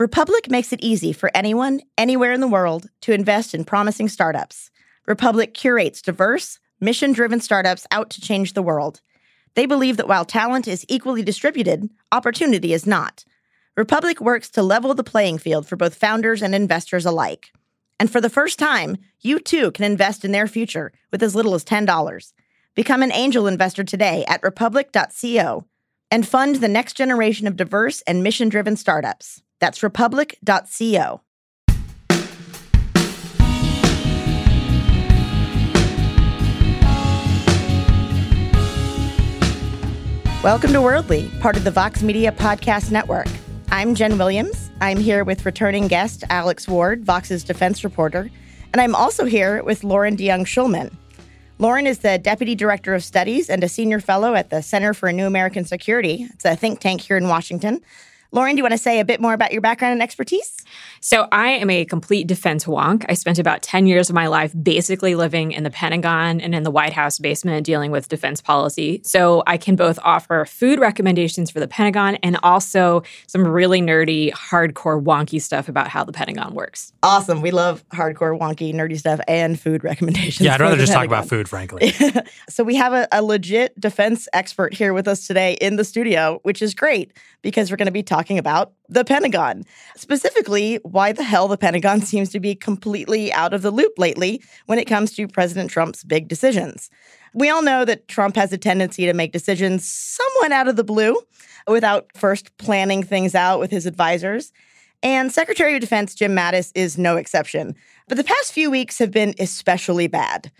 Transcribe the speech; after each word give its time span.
Republic 0.00 0.50
makes 0.50 0.72
it 0.72 0.82
easy 0.82 1.12
for 1.12 1.30
anyone, 1.34 1.80
anywhere 1.96 2.32
in 2.32 2.40
the 2.40 2.48
world 2.48 2.88
to 3.00 3.12
invest 3.12 3.54
in 3.54 3.64
promising 3.64 4.08
startups. 4.08 4.72
Republic 5.06 5.54
curates 5.54 6.02
diverse, 6.02 6.58
mission 6.80 7.12
driven 7.12 7.38
startups 7.38 7.86
out 7.92 8.10
to 8.10 8.20
change 8.20 8.54
the 8.54 8.62
world. 8.62 9.00
They 9.54 9.66
believe 9.66 9.96
that 9.98 10.08
while 10.08 10.24
talent 10.24 10.66
is 10.66 10.84
equally 10.88 11.22
distributed, 11.22 11.90
opportunity 12.10 12.72
is 12.72 12.88
not. 12.88 13.24
Republic 13.76 14.20
works 14.20 14.50
to 14.50 14.64
level 14.64 14.94
the 14.94 15.04
playing 15.04 15.38
field 15.38 15.64
for 15.64 15.76
both 15.76 15.94
founders 15.94 16.42
and 16.42 16.56
investors 16.56 17.06
alike. 17.06 17.52
And 18.00 18.10
for 18.10 18.20
the 18.20 18.28
first 18.28 18.58
time, 18.58 18.96
you 19.20 19.38
too 19.38 19.70
can 19.70 19.84
invest 19.84 20.24
in 20.24 20.32
their 20.32 20.48
future 20.48 20.90
with 21.12 21.22
as 21.22 21.36
little 21.36 21.54
as 21.54 21.64
$10. 21.64 22.32
Become 22.74 23.04
an 23.04 23.12
angel 23.12 23.46
investor 23.46 23.84
today 23.84 24.24
at 24.26 24.42
republic.co 24.42 25.64
and 26.10 26.26
fund 26.26 26.56
the 26.56 26.68
next 26.68 26.94
generation 26.94 27.46
of 27.46 27.54
diverse 27.54 28.02
and 28.08 28.24
mission 28.24 28.48
driven 28.48 28.74
startups. 28.76 29.40
That's 29.64 29.82
republic.co. 29.82 31.22
Welcome 40.42 40.74
to 40.74 40.82
Worldly, 40.82 41.30
part 41.40 41.56
of 41.56 41.64
the 41.64 41.70
Vox 41.70 42.02
Media 42.02 42.30
Podcast 42.30 42.90
Network. 42.90 43.26
I'm 43.70 43.94
Jenn 43.94 44.18
Williams. 44.18 44.70
I'm 44.82 44.98
here 44.98 45.24
with 45.24 45.46
returning 45.46 45.88
guest 45.88 46.24
Alex 46.28 46.68
Ward, 46.68 47.02
Vox's 47.02 47.42
defense 47.42 47.82
reporter, 47.82 48.30
and 48.74 48.82
I'm 48.82 48.94
also 48.94 49.24
here 49.24 49.62
with 49.62 49.82
Loren 49.82 50.14
DeJonge 50.14 50.44
Schulman. 50.44 50.94
Loren 51.58 51.86
is 51.86 52.00
the 52.00 52.18
Deputy 52.18 52.54
Director 52.54 52.94
of 52.94 53.02
Studies 53.02 53.48
and 53.48 53.64
a 53.64 53.68
Senior 53.70 54.00
Fellow 54.00 54.34
at 54.34 54.50
the 54.50 54.60
Center 54.60 54.92
for 54.92 55.10
New 55.10 55.26
American 55.26 55.64
Security. 55.64 56.26
It's 56.34 56.44
a 56.44 56.54
think 56.54 56.80
tank 56.80 57.00
here 57.00 57.16
in 57.16 57.28
Washington. 57.28 57.80
Loren, 58.34 58.56
do 58.56 58.58
you 58.58 58.64
want 58.64 58.72
to 58.72 58.78
say 58.78 58.98
a 58.98 59.04
bit 59.04 59.20
more 59.20 59.32
about 59.32 59.52
your 59.52 59.60
background 59.60 59.92
and 59.92 60.02
expertise? 60.02 60.56
So, 61.00 61.28
I 61.30 61.50
am 61.50 61.70
a 61.70 61.84
complete 61.84 62.26
defense 62.26 62.64
wonk. 62.64 63.04
I 63.08 63.14
spent 63.14 63.38
about 63.38 63.62
10 63.62 63.86
years 63.86 64.08
of 64.08 64.14
my 64.16 64.26
life 64.26 64.52
basically 64.60 65.14
living 65.14 65.52
in 65.52 65.62
the 65.62 65.70
Pentagon 65.70 66.40
and 66.40 66.52
in 66.52 66.64
the 66.64 66.70
White 66.72 66.92
House 66.92 67.20
basement 67.20 67.64
dealing 67.64 67.92
with 67.92 68.08
defense 68.08 68.40
policy. 68.40 69.00
So, 69.04 69.44
I 69.46 69.56
can 69.56 69.76
both 69.76 70.00
offer 70.02 70.44
food 70.46 70.80
recommendations 70.80 71.48
for 71.48 71.60
the 71.60 71.68
Pentagon 71.68 72.16
and 72.24 72.36
also 72.42 73.04
some 73.28 73.46
really 73.46 73.80
nerdy, 73.80 74.32
hardcore, 74.32 75.00
wonky 75.00 75.40
stuff 75.40 75.68
about 75.68 75.86
how 75.86 76.02
the 76.02 76.12
Pentagon 76.12 76.54
works. 76.54 76.92
Awesome. 77.04 77.40
We 77.40 77.52
love 77.52 77.88
hardcore, 77.90 78.36
wonky, 78.36 78.74
nerdy 78.74 78.98
stuff 78.98 79.20
and 79.28 79.60
food 79.60 79.84
recommendations. 79.84 80.40
Yeah, 80.40 80.54
I'd 80.54 80.60
rather 80.60 80.76
just 80.76 80.92
Pentagon. 80.92 81.08
talk 81.08 81.18
about 81.18 81.28
food, 81.28 81.48
frankly. 81.48 81.92
so, 82.48 82.64
we 82.64 82.74
have 82.74 82.94
a, 82.94 83.06
a 83.12 83.22
legit 83.22 83.78
defense 83.78 84.26
expert 84.32 84.74
here 84.74 84.92
with 84.92 85.06
us 85.06 85.24
today 85.28 85.56
in 85.60 85.76
the 85.76 85.84
studio, 85.84 86.40
which 86.42 86.62
is 86.62 86.74
great 86.74 87.12
because 87.42 87.70
we're 87.70 87.76
going 87.76 87.86
to 87.86 87.92
be 87.92 88.02
talking 88.02 88.23
about 88.30 88.72
the 88.88 89.04
Pentagon. 89.04 89.64
Specifically, 89.96 90.76
why 90.82 91.12
the 91.12 91.22
hell 91.22 91.48
the 91.48 91.58
Pentagon 91.58 92.00
seems 92.02 92.30
to 92.30 92.40
be 92.40 92.54
completely 92.54 93.32
out 93.32 93.54
of 93.54 93.62
the 93.62 93.70
loop 93.70 93.92
lately 93.98 94.42
when 94.66 94.78
it 94.78 94.86
comes 94.86 95.14
to 95.14 95.28
President 95.28 95.70
Trump's 95.70 96.04
big 96.04 96.28
decisions. 96.28 96.90
We 97.34 97.50
all 97.50 97.62
know 97.62 97.84
that 97.84 98.08
Trump 98.08 98.36
has 98.36 98.52
a 98.52 98.58
tendency 98.58 99.06
to 99.06 99.12
make 99.12 99.32
decisions 99.32 99.88
somewhat 99.88 100.52
out 100.52 100.68
of 100.68 100.76
the 100.76 100.84
blue 100.84 101.20
without 101.66 102.06
first 102.14 102.56
planning 102.58 103.02
things 103.02 103.34
out 103.34 103.58
with 103.58 103.70
his 103.70 103.86
advisors. 103.86 104.52
And 105.02 105.32
Secretary 105.32 105.74
of 105.74 105.80
Defense 105.80 106.14
Jim 106.14 106.34
Mattis 106.34 106.72
is 106.74 106.96
no 106.96 107.16
exception. 107.16 107.74
But 108.08 108.16
the 108.16 108.24
past 108.24 108.52
few 108.52 108.70
weeks 108.70 108.98
have 108.98 109.10
been 109.10 109.34
especially 109.38 110.06
bad. 110.06 110.50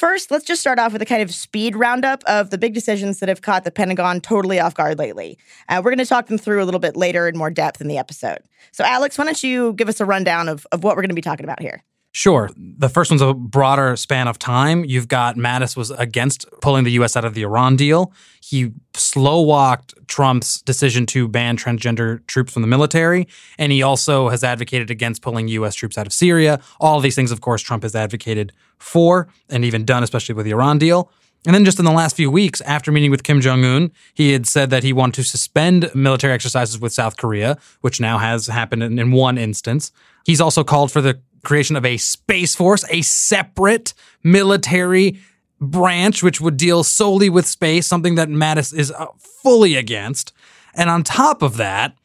First, 0.00 0.30
let's 0.30 0.46
just 0.46 0.62
start 0.62 0.78
off 0.78 0.94
with 0.94 1.02
a 1.02 1.04
kind 1.04 1.20
of 1.20 1.30
speed 1.30 1.76
roundup 1.76 2.24
of 2.24 2.48
the 2.48 2.56
big 2.56 2.72
decisions 2.72 3.18
that 3.18 3.28
have 3.28 3.42
caught 3.42 3.64
the 3.64 3.70
Pentagon 3.70 4.22
totally 4.22 4.58
off 4.58 4.72
guard 4.72 4.98
lately. 4.98 5.36
Uh, 5.68 5.82
we're 5.84 5.90
going 5.90 5.98
to 5.98 6.06
talk 6.06 6.26
them 6.28 6.38
through 6.38 6.62
a 6.62 6.64
little 6.64 6.80
bit 6.80 6.96
later 6.96 7.28
in 7.28 7.36
more 7.36 7.50
depth 7.50 7.82
in 7.82 7.86
the 7.86 7.98
episode. 7.98 8.38
So, 8.72 8.82
Alex, 8.82 9.18
why 9.18 9.26
don't 9.26 9.42
you 9.42 9.74
give 9.74 9.90
us 9.90 10.00
a 10.00 10.06
rundown 10.06 10.48
of, 10.48 10.66
of 10.72 10.82
what 10.82 10.96
we're 10.96 11.02
going 11.02 11.10
to 11.10 11.14
be 11.14 11.20
talking 11.20 11.44
about 11.44 11.60
here? 11.60 11.82
Sure. 12.12 12.50
The 12.56 12.88
first 12.88 13.10
one's 13.10 13.22
a 13.22 13.32
broader 13.32 13.94
span 13.94 14.26
of 14.26 14.36
time. 14.36 14.84
You've 14.84 15.06
got 15.06 15.36
Mattis 15.36 15.76
was 15.76 15.92
against 15.92 16.44
pulling 16.60 16.82
the 16.82 16.90
U.S. 16.92 17.16
out 17.16 17.24
of 17.24 17.34
the 17.34 17.42
Iran 17.42 17.76
deal. 17.76 18.12
He 18.42 18.72
slow 18.94 19.40
walked 19.42 19.94
Trump's 20.08 20.60
decision 20.62 21.06
to 21.06 21.28
ban 21.28 21.56
transgender 21.56 22.26
troops 22.26 22.52
from 22.52 22.62
the 22.62 22.68
military. 22.68 23.28
And 23.58 23.70
he 23.70 23.82
also 23.82 24.28
has 24.28 24.42
advocated 24.42 24.90
against 24.90 25.22
pulling 25.22 25.46
U.S. 25.48 25.76
troops 25.76 25.96
out 25.96 26.06
of 26.06 26.12
Syria. 26.12 26.60
All 26.80 26.96
of 26.96 27.04
these 27.04 27.14
things, 27.14 27.30
of 27.30 27.42
course, 27.42 27.62
Trump 27.62 27.84
has 27.84 27.94
advocated 27.94 28.52
for 28.78 29.28
and 29.48 29.64
even 29.64 29.84
done, 29.84 30.02
especially 30.02 30.34
with 30.34 30.46
the 30.46 30.52
Iran 30.52 30.78
deal. 30.78 31.12
And 31.46 31.54
then 31.54 31.64
just 31.64 31.78
in 31.78 31.84
the 31.84 31.92
last 31.92 32.16
few 32.16 32.30
weeks, 32.30 32.60
after 32.62 32.92
meeting 32.92 33.10
with 33.10 33.22
Kim 33.22 33.40
Jong 33.40 33.64
un, 33.64 33.92
he 34.12 34.32
had 34.32 34.46
said 34.46 34.68
that 34.70 34.82
he 34.82 34.92
wanted 34.92 35.22
to 35.22 35.24
suspend 35.24 35.90
military 35.94 36.34
exercises 36.34 36.78
with 36.78 36.92
South 36.92 37.16
Korea, 37.16 37.56
which 37.80 38.00
now 38.00 38.18
has 38.18 38.48
happened 38.48 38.82
in, 38.82 38.98
in 38.98 39.12
one 39.12 39.38
instance. 39.38 39.90
He's 40.26 40.40
also 40.40 40.64
called 40.64 40.92
for 40.92 41.00
the 41.00 41.20
creation 41.42 41.76
of 41.76 41.84
a 41.84 41.96
space 41.96 42.54
force, 42.54 42.84
a 42.90 43.02
separate 43.02 43.94
military 44.22 45.20
branch 45.60 46.22
which 46.22 46.40
would 46.40 46.56
deal 46.56 46.82
solely 46.82 47.28
with 47.28 47.46
space, 47.46 47.86
something 47.86 48.14
that 48.14 48.28
Mattis 48.28 48.74
is 48.74 48.90
uh, 48.90 49.06
fully 49.42 49.76
against. 49.76 50.32
And 50.74 50.88
on 50.88 51.02
top 51.02 51.42
of 51.42 51.56
that, 51.56 51.96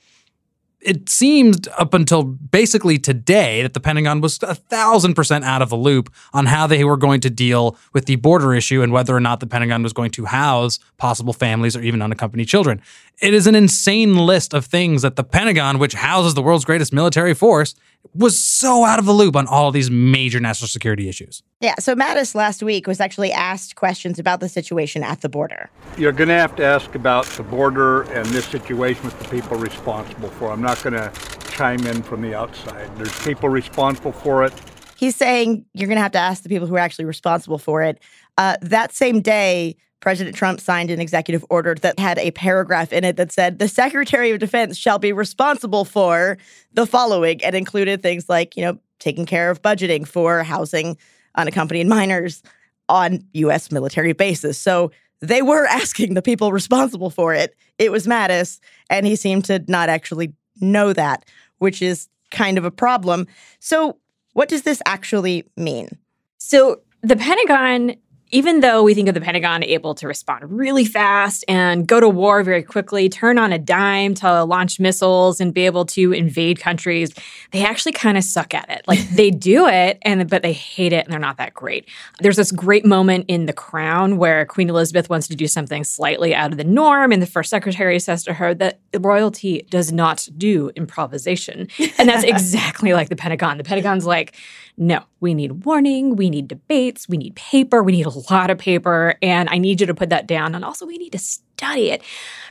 it 0.86 1.10
seemed 1.10 1.68
up 1.78 1.94
until 1.94 2.24
basically 2.24 3.00
today 3.00 3.64
that 3.64 3.74
the 3.74 3.80
Pentagon 3.80 4.22
was 4.22 4.40
a 4.44 4.56
thousand 4.56 5.16
percent 5.16 5.44
out 5.44 5.62
of 5.62 5.70
the 5.70 5.76
loop 5.76 6.14
on 6.34 6.46
how 6.46 6.68
they 6.68 6.84
were 6.84 6.96
going 6.98 7.20
to 7.22 7.30
deal 7.30 7.76
with 7.94 8.06
the 8.06 8.16
border 8.18 8.54
issue 8.54 8.82
and 8.82 8.94
whether 8.94 9.16
or 9.16 9.20
not 9.20 9.40
the 9.40 9.48
Pentagon 9.48 9.82
was 9.82 9.94
going 9.94 10.12
to 10.12 10.26
house 10.26 10.80
possible 10.98 11.34
families 11.34 11.76
or 11.76 11.82
even 11.82 12.02
unaccompanied 12.02 12.48
children. 12.48 12.82
It 13.22 13.34
is 13.34 13.48
an 13.48 13.56
insane 13.56 14.16
list 14.16 14.54
of 14.54 14.66
things 14.66 15.02
that 15.02 15.16
the 15.16 15.24
Pentagon, 15.24 15.80
which 15.80 15.94
houses 15.94 16.36
the 16.36 16.42
world's 16.42 16.66
greatest 16.66 16.94
military 16.94 17.34
force, 17.34 17.74
was 18.14 18.40
so 18.40 18.86
out 18.86 19.00
of 19.00 19.06
the 19.06 19.14
loop 19.14 19.36
on 19.36 19.48
all 19.48 19.68
of 19.68 19.74
these 19.74 19.90
major 19.90 20.40
national 20.40 20.68
security 20.68 21.10
issues. 21.10 21.42
Yeah, 21.60 21.76
so 21.80 21.96
Mattis 21.96 22.36
last 22.36 22.62
week 22.62 22.86
was 22.86 23.00
actually 23.00 23.32
asked 23.32 23.76
questions 23.76 24.20
about 24.20 24.40
the 24.40 24.50
situation 24.50 25.04
at 25.04 25.22
the 25.22 25.30
border. 25.30 25.70
You're 25.98 26.12
going 26.12 26.28
to 26.28 26.36
have 26.36 26.56
to 26.58 26.64
ask 26.64 26.94
about 26.94 27.26
the 27.26 27.44
border 27.44 28.04
and 28.04 28.26
this 28.28 28.46
situation 28.46 29.04
with 29.06 29.18
the 29.20 29.28
people 29.30 29.58
responsible 29.58 30.30
for. 30.30 30.52
I'm 30.52 30.62
not 30.62 30.75
going 30.82 30.94
to 30.94 31.12
chime 31.52 31.86
in 31.88 32.04
from 32.04 32.22
the 32.22 32.36
outside. 32.36 32.90
There's 32.98 33.18
people 33.24 33.50
responsible 33.50 34.12
for 34.12 34.44
it. 34.44 34.54
He's 34.98 35.16
saying 35.16 35.66
you're 35.74 35.88
going 35.88 35.98
to 35.98 36.02
have 36.04 36.14
to 36.14 36.20
ask 36.20 36.44
the 36.44 36.50
people 36.50 36.68
who 36.68 36.76
are 36.76 36.80
actually 36.80 37.06
responsible 37.06 37.58
for 37.58 37.82
it. 37.82 38.02
Uh, 38.38 38.56
that 38.62 38.94
same 38.94 39.22
day, 39.22 39.76
President 40.00 40.36
Trump 40.36 40.60
signed 40.60 40.92
an 40.92 41.02
executive 41.02 41.44
order 41.50 41.76
that 41.76 41.98
had 42.00 42.20
a 42.20 42.32
paragraph 42.32 42.94
in 42.94 43.04
it 43.04 43.18
that 43.18 43.32
said 43.32 43.60
the 43.60 43.68
Secretary 43.68 44.32
of 44.32 44.40
Defense 44.40 44.78
shall 44.78 45.00
be 45.00 45.12
responsible 45.12 45.84
for 45.84 46.38
the 46.74 46.86
following 46.86 47.44
and 47.44 47.56
included 47.56 48.04
things 48.04 48.30
like, 48.30 48.56
you 48.56 48.64
know, 48.64 48.78
taking 49.00 49.26
care 49.26 49.50
of 49.50 49.62
budgeting 49.62 50.08
for 50.08 50.44
housing 50.44 50.98
unaccompanied 51.36 51.88
minors 51.88 52.44
on 52.88 53.20
US 53.34 53.72
military 53.72 54.14
bases. 54.14 54.58
So 54.58 54.92
they 55.22 55.42
were 55.42 55.66
asking 55.70 56.14
the 56.14 56.22
people 56.22 56.52
responsible 56.52 57.10
for 57.10 57.34
it. 57.34 57.56
It 57.78 57.92
was 57.92 58.08
Mattis, 58.08 58.60
and 58.90 59.06
he 59.06 59.16
seemed 59.16 59.46
to 59.46 59.64
not 59.68 59.90
actually 59.90 60.34
know 60.62 60.94
that, 60.94 61.26
which 61.60 61.82
is 61.82 62.08
kind 62.32 62.58
of 62.58 62.66
a 62.66 62.72
problem. 62.72 63.28
So, 63.60 63.98
what 64.34 64.50
does 64.50 64.64
this 64.64 64.82
actually 64.86 65.44
mean? 65.56 65.90
So, 66.38 66.82
the 67.02 67.16
Pentagon 67.16 67.96
even 68.36 68.60
though 68.60 68.84
we 68.84 68.94
think 68.94 69.08
of 69.08 69.14
the 69.14 69.22
Pentagon 69.22 69.64
able 69.64 69.96
to 69.96 70.10
respond 70.10 70.44
really 70.52 70.84
fast 70.84 71.46
and 71.48 71.88
go 71.88 72.02
to 72.02 72.10
war 72.10 72.44
very 72.44 72.64
quickly, 72.64 73.08
turn 73.08 73.38
on 73.38 73.54
a 73.54 73.58
dime 73.58 74.14
to 74.14 74.44
launch 74.44 74.78
missiles 74.78 75.40
and 75.40 75.54
be 75.54 75.66
able 75.66 75.86
to 75.86 76.12
invade 76.12 76.60
countries, 76.60 77.14
they 77.52 77.64
actually 77.64 77.94
kind 77.94 78.18
of 78.18 78.26
suck 78.26 78.54
at 78.54 78.70
it. 78.70 78.84
Like 78.90 79.00
they 79.16 79.32
do 79.32 79.68
it 79.68 80.00
and 80.02 80.30
but 80.30 80.42
they 80.42 80.52
hate 80.52 80.92
it 80.92 81.06
and 81.06 81.14
they're 81.14 81.20
not 81.20 81.38
that 81.38 81.54
great. 81.54 81.88
There's 82.20 82.36
this 82.36 82.52
great 82.52 82.86
moment 82.86 83.24
in 83.30 83.46
The 83.46 83.54
Crown 83.54 84.18
where 84.18 84.46
Queen 84.46 84.70
Elizabeth 84.70 85.10
wants 85.10 85.30
to 85.30 85.36
do 85.38 85.48
something 85.48 85.86
slightly 85.86 86.36
out 86.36 86.52
of 86.52 86.58
the 86.58 86.66
norm 86.66 87.14
and 87.14 87.22
the 87.22 87.28
first 87.28 87.50
secretary 87.50 87.98
says 88.00 88.26
to 88.26 88.34
her 88.34 88.54
that 88.56 88.82
royalty 89.00 89.66
does 89.70 89.94
not 89.94 90.28
do 90.38 90.72
improvisation. 90.76 91.70
And 91.98 92.10
that's 92.10 92.24
exactly 92.26 92.92
like 92.92 93.08
the 93.08 93.16
Pentagon. 93.16 93.58
The 93.58 93.64
Pentagon's 93.64 94.06
like 94.06 94.36
no, 94.78 95.04
we 95.20 95.34
need 95.34 95.66
warning, 95.66 96.16
we 96.16 96.30
need 96.30 96.48
debates, 96.48 97.08
we 97.08 97.18
need 97.18 97.36
paper, 97.36 97.82
we 97.82 97.94
need 97.94 98.06
a 98.06 98.10
lot 98.30 98.50
of 98.50 98.58
paper, 98.58 99.16
and 99.22 99.50
I 99.50 99.58
need 99.58 99.82
you 99.82 99.88
to 99.88 99.94
put 99.94 100.10
that 100.10 100.28
down. 100.28 100.56
And 100.56 100.66
also, 100.66 100.86
we 100.86 100.98
need 100.98 101.12
to 101.12 101.20
study 101.20 101.90
it. 101.90 102.02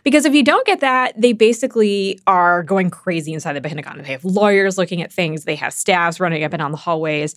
Because 0.03 0.25
if 0.25 0.35
you 0.35 0.43
don't 0.43 0.67
get 0.67 0.81
that, 0.81 1.19
they 1.21 1.33
basically 1.33 2.21
are 2.27 2.63
going 2.63 2.91
crazy 2.91 3.33
inside 3.33 3.55
the 3.55 3.61
Pentagon. 3.61 3.99
They 3.99 4.13
have 4.13 4.25
lawyers 4.25 4.77
looking 4.79 5.03
at 5.03 5.13
things, 5.13 5.45
they 5.45 5.57
have 5.57 5.73
staffs 5.73 6.21
running 6.21 6.43
up 6.45 6.53
and 6.53 6.61
down 6.61 6.71
the 6.71 6.77
hallways, 6.77 7.35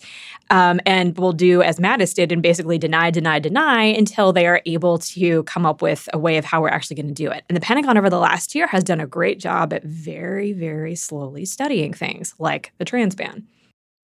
um, 0.50 0.80
and 0.86 1.16
will 1.16 1.32
do 1.32 1.62
as 1.62 1.78
Mattis 1.78 2.14
did 2.14 2.32
and 2.32 2.42
basically 2.42 2.78
deny, 2.78 3.10
deny, 3.10 3.38
deny 3.38 3.84
until 3.84 4.32
they 4.32 4.46
are 4.46 4.62
able 4.66 4.98
to 4.98 5.42
come 5.44 5.66
up 5.66 5.82
with 5.82 6.08
a 6.12 6.18
way 6.18 6.36
of 6.36 6.44
how 6.44 6.60
we're 6.60 6.68
actually 6.68 6.96
going 6.96 7.08
to 7.08 7.14
do 7.14 7.30
it. 7.30 7.44
And 7.48 7.56
the 7.56 7.60
Pentagon 7.60 7.96
over 7.96 8.10
the 8.10 8.18
last 8.18 8.54
year 8.54 8.66
has 8.66 8.84
done 8.84 9.00
a 9.00 9.06
great 9.06 9.38
job 9.38 9.72
at 9.72 9.84
very, 9.84 10.52
very 10.52 10.94
slowly 10.94 11.44
studying 11.44 11.92
things 11.92 12.34
like 12.38 12.72
the 12.78 12.84
trans 12.84 13.14
ban. 13.14 13.46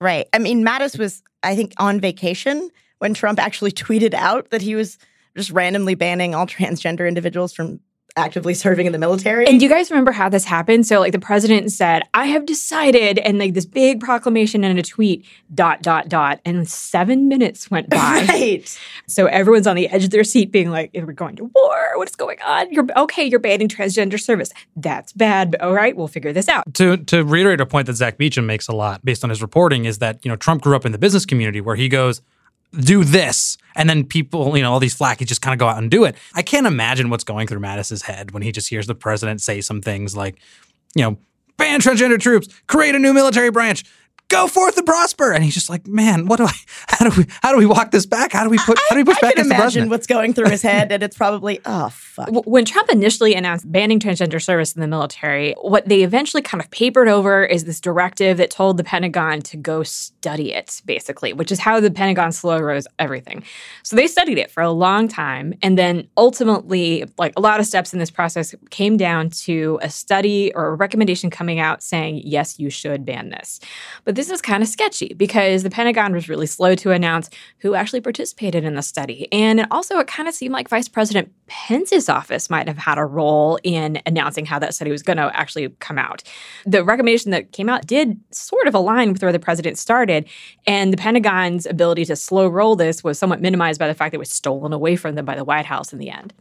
Right. 0.00 0.28
I 0.32 0.38
mean, 0.38 0.64
Mattis 0.64 0.98
was, 0.98 1.22
I 1.42 1.56
think, 1.56 1.72
on 1.78 2.00
vacation 2.00 2.70
when 2.98 3.14
Trump 3.14 3.38
actually 3.38 3.72
tweeted 3.72 4.14
out 4.14 4.50
that 4.50 4.62
he 4.62 4.74
was 4.74 4.98
just 5.36 5.50
randomly 5.50 5.94
banning 5.94 6.34
all 6.34 6.46
transgender 6.46 7.06
individuals 7.08 7.52
from 7.52 7.80
actively 8.16 8.54
serving 8.54 8.86
in 8.86 8.92
the 8.92 8.98
military. 8.98 9.46
And 9.46 9.58
do 9.58 9.64
you 9.64 9.70
guys 9.70 9.90
remember 9.90 10.12
how 10.12 10.28
this 10.28 10.44
happened? 10.44 10.86
So, 10.86 11.00
like, 11.00 11.12
the 11.12 11.18
president 11.18 11.72
said, 11.72 12.02
I 12.14 12.26
have 12.26 12.46
decided, 12.46 13.18
and 13.18 13.38
like 13.38 13.54
this 13.54 13.66
big 13.66 14.00
proclamation 14.00 14.62
and 14.64 14.78
a 14.78 14.82
tweet, 14.82 15.26
dot, 15.52 15.82
dot, 15.82 16.08
dot. 16.08 16.40
And 16.44 16.68
seven 16.68 17.28
minutes 17.28 17.70
went 17.70 17.90
by. 17.90 18.24
right. 18.28 18.78
So, 19.06 19.26
everyone's 19.26 19.66
on 19.66 19.76
the 19.76 19.88
edge 19.88 20.04
of 20.04 20.10
their 20.10 20.24
seat 20.24 20.52
being 20.52 20.70
like, 20.70 20.90
We're 20.94 21.12
going 21.12 21.36
to 21.36 21.50
war. 21.54 21.92
What's 21.96 22.16
going 22.16 22.38
on? 22.42 22.72
You're 22.72 22.86
okay. 22.96 23.24
You're 23.24 23.40
banning 23.40 23.68
transgender 23.68 24.20
service. 24.20 24.50
That's 24.76 25.12
bad. 25.12 25.50
But 25.50 25.60
all 25.60 25.74
right, 25.74 25.96
we'll 25.96 26.08
figure 26.08 26.32
this 26.32 26.48
out. 26.48 26.72
To, 26.74 26.96
to 26.96 27.24
reiterate 27.24 27.60
a 27.60 27.66
point 27.66 27.86
that 27.86 27.94
Zack 27.94 28.18
Beauchamp 28.18 28.46
makes 28.46 28.68
a 28.68 28.72
lot 28.72 29.04
based 29.04 29.24
on 29.24 29.30
his 29.30 29.42
reporting 29.42 29.84
is 29.84 29.98
that, 29.98 30.24
you 30.24 30.30
know, 30.30 30.36
Trump 30.36 30.62
grew 30.62 30.76
up 30.76 30.86
in 30.86 30.92
the 30.92 30.98
business 30.98 31.26
community 31.26 31.60
where 31.60 31.76
he 31.76 31.88
goes, 31.88 32.22
do 32.80 33.04
this. 33.04 33.56
And 33.74 33.88
then 33.88 34.04
people, 34.04 34.56
you 34.56 34.62
know, 34.62 34.72
all 34.72 34.80
these 34.80 34.96
flackies 34.96 35.26
just 35.26 35.42
kind 35.42 35.52
of 35.52 35.58
go 35.58 35.68
out 35.68 35.78
and 35.78 35.90
do 35.90 36.04
it. 36.04 36.16
I 36.34 36.42
can't 36.42 36.66
imagine 36.66 37.10
what's 37.10 37.24
going 37.24 37.46
through 37.46 37.60
Mattis's 37.60 38.02
head 38.02 38.30
when 38.32 38.42
he 38.42 38.52
just 38.52 38.68
hears 38.68 38.86
the 38.86 38.94
president 38.94 39.40
say 39.40 39.60
some 39.60 39.80
things 39.80 40.16
like, 40.16 40.38
you 40.94 41.02
know, 41.02 41.16
ban 41.56 41.80
transgender 41.80 42.18
troops, 42.18 42.48
create 42.66 42.94
a 42.94 42.98
new 42.98 43.12
military 43.12 43.50
branch, 43.50 43.84
go 44.34 44.46
forth 44.46 44.76
and 44.76 44.86
prosper. 44.86 45.32
And 45.32 45.44
he's 45.44 45.54
just 45.54 45.70
like, 45.70 45.86
man, 45.86 46.26
what 46.26 46.36
do 46.36 46.44
I? 46.44 46.52
How 46.88 47.08
do 47.08 47.20
we? 47.20 47.26
How 47.42 47.52
do 47.52 47.58
we 47.58 47.66
walk 47.66 47.90
this 47.90 48.06
back? 48.06 48.32
How 48.32 48.44
do 48.44 48.50
we 48.50 48.58
put? 48.58 48.78
How 48.88 48.94
do 48.94 49.00
we 49.00 49.04
push 49.04 49.18
I 49.18 49.20
back 49.20 49.34
can 49.34 49.46
against 49.46 49.48
the 49.48 49.54
imagine 49.54 49.62
president? 49.62 49.90
what's 49.90 50.06
going 50.06 50.34
through 50.34 50.50
his 50.50 50.62
head, 50.62 50.92
and 50.92 51.02
it's 51.02 51.16
probably 51.16 51.60
oh 51.66 51.88
fuck. 51.90 52.28
When 52.46 52.64
Trump 52.64 52.90
initially 52.90 53.34
announced 53.34 53.70
banning 53.70 53.98
transgender 53.98 54.42
service 54.42 54.74
in 54.74 54.80
the 54.80 54.86
military, 54.86 55.54
what 55.60 55.88
they 55.88 56.02
eventually 56.02 56.42
kind 56.42 56.62
of 56.62 56.70
papered 56.70 57.08
over 57.08 57.44
is 57.44 57.64
this 57.64 57.80
directive 57.80 58.36
that 58.38 58.50
told 58.50 58.76
the 58.76 58.84
Pentagon 58.84 59.42
to 59.42 59.56
go 59.56 59.82
study 59.82 60.52
it, 60.52 60.80
basically, 60.84 61.32
which 61.32 61.50
is 61.50 61.58
how 61.58 61.80
the 61.80 61.90
Pentagon 61.90 62.32
slow 62.32 62.58
rose 62.58 62.86
everything. 62.98 63.42
So 63.82 63.96
they 63.96 64.06
studied 64.06 64.38
it 64.38 64.50
for 64.50 64.62
a 64.62 64.70
long 64.70 65.08
time. 65.08 65.54
And 65.62 65.76
then 65.76 66.08
ultimately, 66.16 67.04
like 67.18 67.32
a 67.36 67.40
lot 67.40 67.60
of 67.60 67.66
steps 67.66 67.92
in 67.92 67.98
this 67.98 68.10
process 68.10 68.54
came 68.70 68.96
down 68.96 69.30
to 69.30 69.78
a 69.82 69.90
study 69.90 70.52
or 70.54 70.68
a 70.68 70.74
recommendation 70.74 71.30
coming 71.30 71.58
out 71.58 71.82
saying, 71.82 72.22
yes, 72.24 72.58
you 72.58 72.70
should 72.70 73.04
ban 73.04 73.30
this. 73.30 73.60
But 74.04 74.14
this 74.14 74.23
is 74.30 74.40
kind 74.40 74.62
of 74.62 74.68
sketchy 74.68 75.14
because 75.14 75.62
the 75.62 75.70
Pentagon 75.70 76.12
was 76.12 76.28
really 76.28 76.46
slow 76.46 76.74
to 76.76 76.90
announce 76.90 77.30
who 77.58 77.74
actually 77.74 78.00
participated 78.00 78.64
in 78.64 78.74
the 78.74 78.82
study. 78.82 79.28
And 79.32 79.66
also, 79.70 79.98
it 79.98 80.06
kind 80.06 80.28
of 80.28 80.34
seemed 80.34 80.52
like 80.52 80.68
Vice 80.68 80.88
President 80.88 81.32
Pence's 81.46 82.08
office 82.08 82.50
might 82.50 82.68
have 82.68 82.78
had 82.78 82.98
a 82.98 83.04
role 83.04 83.58
in 83.62 84.00
announcing 84.06 84.46
how 84.46 84.58
that 84.58 84.74
study 84.74 84.90
was 84.90 85.02
going 85.02 85.16
to 85.16 85.30
actually 85.34 85.68
come 85.80 85.98
out. 85.98 86.22
The 86.66 86.84
recommendation 86.84 87.30
that 87.30 87.52
came 87.52 87.68
out 87.68 87.86
did 87.86 88.18
sort 88.30 88.66
of 88.66 88.74
align 88.74 89.12
with 89.12 89.22
where 89.22 89.32
the 89.32 89.38
president 89.38 89.78
started, 89.78 90.28
and 90.66 90.92
the 90.92 90.96
Pentagon's 90.96 91.66
ability 91.66 92.04
to 92.06 92.16
slow 92.16 92.48
roll 92.48 92.76
this 92.76 93.04
was 93.04 93.18
somewhat 93.18 93.40
minimized 93.40 93.78
by 93.78 93.88
the 93.88 93.94
fact 93.94 94.12
that 94.12 94.16
it 94.16 94.18
was 94.18 94.30
stolen 94.30 94.72
away 94.72 94.96
from 94.96 95.14
them 95.14 95.24
by 95.24 95.34
the 95.34 95.44
White 95.44 95.66
House 95.66 95.92
in 95.92 95.98
the 95.98 96.10
end. 96.10 96.32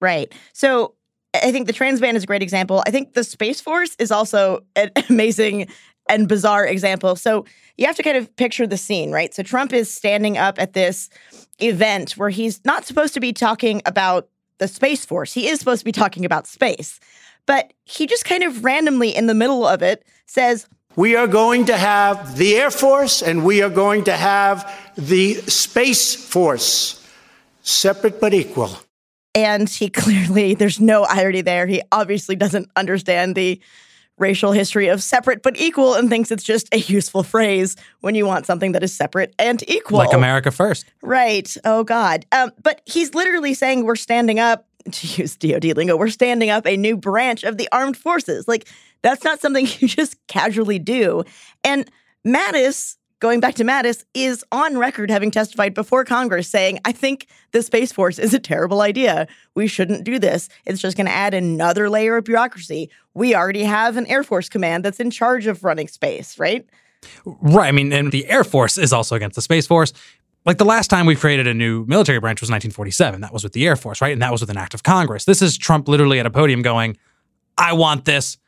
Right. 0.00 0.32
So 0.52 0.94
I 1.34 1.52
think 1.52 1.66
the 1.66 1.72
trans 1.72 2.00
ban 2.00 2.16
is 2.16 2.24
a 2.24 2.26
great 2.26 2.42
example. 2.42 2.82
I 2.86 2.90
think 2.90 3.14
the 3.14 3.22
Space 3.22 3.60
Force 3.60 3.94
is 3.98 4.10
also 4.10 4.60
an 4.74 4.90
amazing 5.08 5.68
and 6.10 6.28
bizarre 6.28 6.66
example. 6.66 7.16
So 7.16 7.46
you 7.78 7.86
have 7.86 7.96
to 7.96 8.02
kind 8.02 8.16
of 8.18 8.34
picture 8.36 8.66
the 8.66 8.76
scene, 8.76 9.12
right? 9.12 9.32
So 9.32 9.42
Trump 9.42 9.72
is 9.72 9.90
standing 9.90 10.36
up 10.36 10.58
at 10.60 10.74
this 10.74 11.08
event 11.60 12.12
where 12.18 12.28
he's 12.28 12.62
not 12.64 12.84
supposed 12.84 13.14
to 13.14 13.20
be 13.20 13.32
talking 13.32 13.80
about 13.86 14.28
the 14.58 14.68
Space 14.68 15.06
Force. 15.06 15.32
He 15.32 15.48
is 15.48 15.58
supposed 15.58 15.80
to 15.80 15.84
be 15.86 15.92
talking 15.92 16.24
about 16.26 16.46
space. 16.46 17.00
But 17.46 17.72
he 17.84 18.06
just 18.06 18.24
kind 18.26 18.42
of 18.42 18.64
randomly 18.64 19.16
in 19.16 19.26
the 19.26 19.34
middle 19.34 19.66
of 19.66 19.82
it 19.82 20.04
says, 20.26 20.66
We 20.96 21.16
are 21.16 21.26
going 21.26 21.64
to 21.66 21.76
have 21.76 22.36
the 22.36 22.56
Air 22.56 22.70
Force 22.70 23.22
and 23.22 23.44
we 23.44 23.62
are 23.62 23.70
going 23.70 24.04
to 24.04 24.12
have 24.16 24.70
the 24.96 25.34
Space 25.34 26.14
Force, 26.14 27.08
separate 27.62 28.20
but 28.20 28.34
equal. 28.34 28.70
and 29.34 29.68
he 29.68 29.88
clearly, 30.02 30.54
there's 30.54 30.80
no 30.80 31.04
irony 31.04 31.40
there. 31.40 31.66
He 31.66 31.80
obviously 31.90 32.36
doesn't 32.36 32.68
understand 32.76 33.34
the 33.34 33.60
racial 34.20 34.52
history 34.52 34.88
of 34.88 35.02
separate 35.02 35.42
but 35.42 35.58
equal 35.58 35.94
and 35.94 36.08
thinks 36.08 36.30
it's 36.30 36.44
just 36.44 36.72
a 36.72 36.78
useful 36.78 37.22
phrase 37.22 37.74
when 38.00 38.14
you 38.14 38.26
want 38.26 38.46
something 38.46 38.72
that 38.72 38.82
is 38.82 38.94
separate 38.94 39.34
and 39.38 39.68
equal. 39.68 39.98
like 39.98 40.12
America 40.12 40.50
first. 40.50 40.84
Right. 41.02 41.56
Oh, 41.64 41.82
God. 41.82 42.26
Um, 42.30 42.52
but 42.62 42.82
he's 42.84 43.14
literally 43.14 43.54
saying 43.54 43.84
we're 43.84 43.96
standing 43.96 44.38
up, 44.38 44.66
to 44.92 45.06
use 45.22 45.36
DOD 45.36 45.76
lingo, 45.76 45.96
we're 45.96 46.08
standing 46.08 46.50
up 46.50 46.66
a 46.66 46.76
new 46.76 46.96
branch 46.96 47.44
of 47.44 47.56
the 47.56 47.68
armed 47.72 47.96
forces. 47.96 48.46
Like, 48.46 48.68
that's 49.02 49.24
not 49.24 49.40
something 49.40 49.66
you 49.78 49.88
just 49.88 50.16
casually 50.28 50.78
do. 50.78 51.24
And 51.64 51.90
Mattis, 52.26 52.96
going 53.20 53.38
back 53.38 53.54
to 53.56 53.64
Mattis, 53.64 54.04
is 54.14 54.44
on 54.50 54.76
record 54.76 55.10
having 55.10 55.30
testified 55.30 55.74
before 55.74 56.04
Congress 56.04 56.48
saying, 56.48 56.80
I 56.84 56.92
think 56.92 57.26
the 57.52 57.62
Space 57.62 57.92
Force 57.92 58.18
is 58.18 58.34
a 58.34 58.38
terrible 58.38 58.80
idea. 58.80 59.28
We 59.54 59.66
shouldn't 59.66 60.04
do 60.04 60.18
this. 60.18 60.48
It's 60.66 60.80
just 60.80 60.96
going 60.96 61.06
to 61.06 61.12
add 61.12 61.34
another 61.34 61.88
layer 61.88 62.16
of 62.16 62.24
bureaucracy. 62.24 62.90
We 63.14 63.34
already 63.34 63.64
have 63.64 63.96
an 63.96 64.06
Air 64.06 64.24
Force 64.24 64.48
command 64.48 64.84
that's 64.84 65.00
in 65.00 65.10
charge 65.10 65.46
of 65.46 65.62
running 65.62 65.88
space, 65.88 66.38
right? 66.38 66.66
Right. 67.24 67.68
I 67.68 67.72
mean, 67.72 67.92
and 67.92 68.10
the 68.10 68.26
Air 68.26 68.44
Force 68.44 68.78
is 68.78 68.92
also 68.92 69.14
against 69.14 69.36
the 69.36 69.42
Space 69.42 69.66
Force. 69.66 69.92
Like 70.46 70.56
the 70.56 70.64
last 70.64 70.88
time 70.88 71.04
we 71.04 71.16
created 71.16 71.46
a 71.46 71.52
new 71.52 71.84
military 71.86 72.18
branch 72.18 72.40
was 72.40 72.48
1947. 72.48 73.20
That 73.20 73.32
was 73.32 73.44
with 73.44 73.52
the 73.52 73.66
Air 73.66 73.76
Force, 73.76 74.00
right? 74.00 74.12
And 74.12 74.22
that 74.22 74.32
was 74.32 74.40
with 74.40 74.50
an 74.50 74.56
act 74.56 74.72
of 74.72 74.82
Congress. 74.82 75.26
This 75.26 75.42
is 75.42 75.58
Trump 75.58 75.86
literally 75.86 76.18
at 76.18 76.24
a 76.24 76.30
podium 76.30 76.62
going, 76.62 76.96
I 77.58 77.74
want 77.74 78.06
this. 78.06 78.38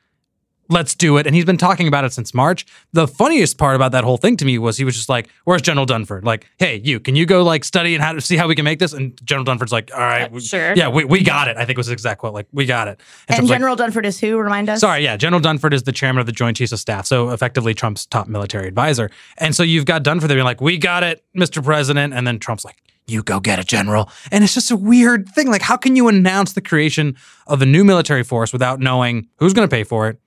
Let's 0.68 0.94
do 0.94 1.16
it. 1.18 1.26
And 1.26 1.34
he's 1.34 1.44
been 1.44 1.58
talking 1.58 1.86
about 1.88 2.04
it 2.04 2.12
since 2.12 2.32
March. 2.32 2.64
The 2.92 3.06
funniest 3.06 3.58
part 3.58 3.76
about 3.76 3.92
that 3.92 4.04
whole 4.04 4.16
thing 4.16 4.36
to 4.38 4.44
me 4.44 4.58
was 4.58 4.78
he 4.78 4.84
was 4.84 4.94
just 4.94 5.08
like, 5.08 5.28
Where's 5.44 5.60
General 5.60 5.86
Dunford? 5.86 6.24
Like, 6.24 6.46
hey, 6.58 6.80
you, 6.82 6.98
can 7.00 7.14
you 7.16 7.26
go 7.26 7.42
like 7.42 7.64
study 7.64 7.94
and 7.94 8.02
how 8.02 8.12
to 8.12 8.20
see 8.20 8.36
how 8.36 8.48
we 8.48 8.54
can 8.54 8.64
make 8.64 8.78
this? 8.78 8.92
And 8.92 9.18
General 9.24 9.44
Dunford's 9.44 9.72
like, 9.72 9.90
All 9.92 10.00
right, 10.00 10.22
uh, 10.22 10.28
we- 10.32 10.40
sure. 10.40 10.74
Yeah, 10.74 10.88
we, 10.88 11.04
we 11.04 11.22
got 11.22 11.48
it. 11.48 11.56
I 11.56 11.64
think 11.64 11.76
was 11.76 11.86
his 11.88 11.92
exact 11.92 12.20
quote. 12.20 12.32
Like, 12.32 12.46
we 12.52 12.64
got 12.64 12.88
it. 12.88 13.00
And 13.28 13.48
like, 13.48 13.56
General 13.56 13.76
Dunford 13.76 14.04
is 14.06 14.18
who? 14.20 14.38
Remind 14.38 14.68
us. 14.68 14.80
Sorry, 14.80 15.02
yeah. 15.04 15.16
General 15.16 15.42
Dunford 15.42 15.72
is 15.74 15.82
the 15.82 15.92
chairman 15.92 16.20
of 16.20 16.26
the 16.26 16.32
Joint 16.32 16.56
Chiefs 16.56 16.72
of 16.72 16.78
Staff, 16.78 17.06
so 17.06 17.30
effectively 17.30 17.74
Trump's 17.74 18.06
top 18.06 18.28
military 18.28 18.68
advisor. 18.68 19.10
And 19.38 19.54
so 19.54 19.62
you've 19.62 19.84
got 19.84 20.04
Dunford 20.04 20.28
there 20.28 20.36
being 20.36 20.44
like, 20.44 20.60
"We 20.60 20.78
got 20.78 21.02
it, 21.02 21.24
Mr. 21.36 21.62
President," 21.62 22.14
and 22.14 22.26
then 22.26 22.38
Trump's 22.38 22.64
like, 22.64 22.82
"You 23.06 23.22
go 23.22 23.40
get 23.40 23.58
it, 23.58 23.66
General." 23.66 24.08
And 24.30 24.42
it's 24.44 24.54
just 24.54 24.70
a 24.70 24.76
weird 24.76 25.28
thing. 25.28 25.48
Like, 25.50 25.62
how 25.62 25.76
can 25.76 25.96
you 25.96 26.08
announce 26.08 26.52
the 26.54 26.60
creation 26.62 27.16
of 27.46 27.60
a 27.62 27.66
new 27.66 27.84
military 27.84 28.22
force 28.22 28.52
without 28.52 28.80
knowing 28.80 29.28
who's 29.36 29.52
going 29.52 29.68
to 29.68 29.74
pay 29.74 29.84
for 29.84 30.08
it? 30.08 30.18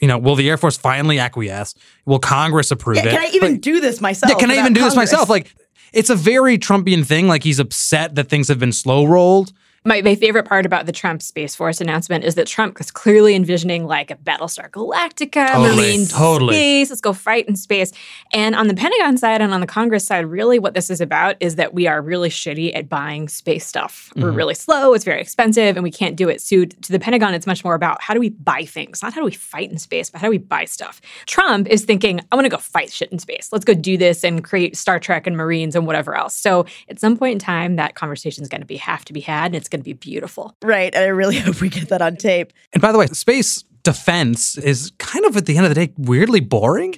You 0.00 0.08
know, 0.08 0.18
will 0.18 0.36
the 0.36 0.48
Air 0.48 0.56
Force 0.56 0.76
finally 0.76 1.18
acquiesce? 1.18 1.74
Will 2.06 2.18
Congress 2.18 2.70
approve 2.70 2.96
Yeah, 2.98 3.06
it? 3.06 3.10
can 3.10 3.20
I 3.20 3.30
even 3.34 3.52
Like, 3.52 3.60
do 3.60 3.80
this 3.80 4.00
myself? 4.00 4.30
yeah, 4.32 4.38
can 4.38 4.50
I 4.50 4.58
even 4.58 4.72
do 4.72 4.82
this 4.82 4.94
myself? 4.96 5.28
Like, 5.28 5.54
it's 5.92 6.10
a 6.10 6.14
very 6.14 6.58
Trumpian 6.58 7.04
thing. 7.04 7.26
Like, 7.28 7.42
he's 7.42 7.58
upset 7.58 8.14
that 8.14 8.28
things 8.28 8.48
have 8.48 8.58
been 8.58 8.72
slow 8.72 9.04
rolled. 9.06 9.52
My, 9.84 10.02
my 10.02 10.14
favorite 10.16 10.44
part 10.44 10.66
about 10.66 10.86
the 10.86 10.92
Trump 10.92 11.22
Space 11.22 11.54
Force 11.54 11.80
announcement 11.80 12.24
is 12.24 12.34
that 12.34 12.46
Trump 12.46 12.78
was 12.78 12.90
clearly 12.90 13.34
envisioning 13.34 13.86
like 13.86 14.10
a 14.10 14.16
Battlestar 14.16 14.70
Galactica, 14.70 15.52
Totally, 15.52 15.76
Marine 15.76 16.06
totally. 16.06 16.54
space, 16.54 16.90
let's 16.90 17.00
go 17.00 17.12
fight 17.12 17.48
in 17.48 17.54
space. 17.54 17.92
And 18.32 18.54
on 18.54 18.66
the 18.66 18.74
Pentagon 18.74 19.16
side 19.16 19.40
and 19.40 19.54
on 19.54 19.60
the 19.60 19.66
Congress 19.66 20.04
side, 20.04 20.26
really 20.26 20.58
what 20.58 20.74
this 20.74 20.90
is 20.90 21.00
about 21.00 21.36
is 21.40 21.56
that 21.56 21.74
we 21.74 21.86
are 21.86 22.02
really 22.02 22.28
shitty 22.28 22.76
at 22.76 22.88
buying 22.88 23.28
space 23.28 23.66
stuff. 23.66 24.12
We're 24.16 24.28
mm-hmm. 24.28 24.36
really 24.36 24.54
slow, 24.54 24.94
it's 24.94 25.04
very 25.04 25.20
expensive, 25.20 25.76
and 25.76 25.84
we 25.84 25.92
can't 25.92 26.16
do 26.16 26.28
it. 26.28 26.40
So 26.40 26.64
to 26.64 26.92
the 26.92 26.98
Pentagon, 26.98 27.32
it's 27.34 27.46
much 27.46 27.64
more 27.64 27.74
about 27.74 28.02
how 28.02 28.14
do 28.14 28.20
we 28.20 28.30
buy 28.30 28.64
things, 28.64 29.00
not 29.02 29.14
how 29.14 29.20
do 29.20 29.24
we 29.24 29.30
fight 29.30 29.70
in 29.70 29.78
space, 29.78 30.10
but 30.10 30.20
how 30.20 30.26
do 30.26 30.32
we 30.32 30.38
buy 30.38 30.64
stuff. 30.64 31.00
Trump 31.26 31.68
is 31.68 31.84
thinking, 31.84 32.20
I 32.32 32.36
want 32.36 32.46
to 32.46 32.50
go 32.50 32.58
fight 32.58 32.92
shit 32.92 33.12
in 33.12 33.18
space. 33.20 33.50
Let's 33.52 33.64
go 33.64 33.74
do 33.74 33.96
this 33.96 34.24
and 34.24 34.42
create 34.42 34.76
Star 34.76 34.98
Trek 34.98 35.26
and 35.26 35.36
Marines 35.36 35.76
and 35.76 35.86
whatever 35.86 36.16
else. 36.16 36.34
So 36.34 36.66
at 36.88 36.98
some 36.98 37.16
point 37.16 37.34
in 37.34 37.38
time, 37.38 37.76
that 37.76 37.94
conversation 37.94 38.42
is 38.42 38.48
going 38.48 38.60
to 38.60 38.66
be 38.66 38.76
have 38.76 39.04
to 39.04 39.12
be 39.12 39.20
had, 39.20 39.46
and 39.46 39.56
it's 39.56 39.67
going 39.68 39.80
to 39.80 39.84
be 39.84 39.92
beautiful. 39.92 40.56
Right. 40.62 40.94
And 40.94 41.04
I 41.04 41.08
really 41.08 41.38
hope 41.40 41.60
we 41.60 41.68
get 41.68 41.88
that 41.90 42.02
on 42.02 42.16
tape. 42.16 42.52
And 42.72 42.80
by 42.82 42.92
the 42.92 42.98
way, 42.98 43.06
space 43.06 43.64
defense 43.82 44.58
is 44.58 44.92
kind 44.98 45.24
of 45.24 45.36
at 45.36 45.46
the 45.46 45.56
end 45.56 45.66
of 45.66 45.74
the 45.74 45.86
day 45.86 45.92
weirdly 45.96 46.40
boring. 46.40 46.94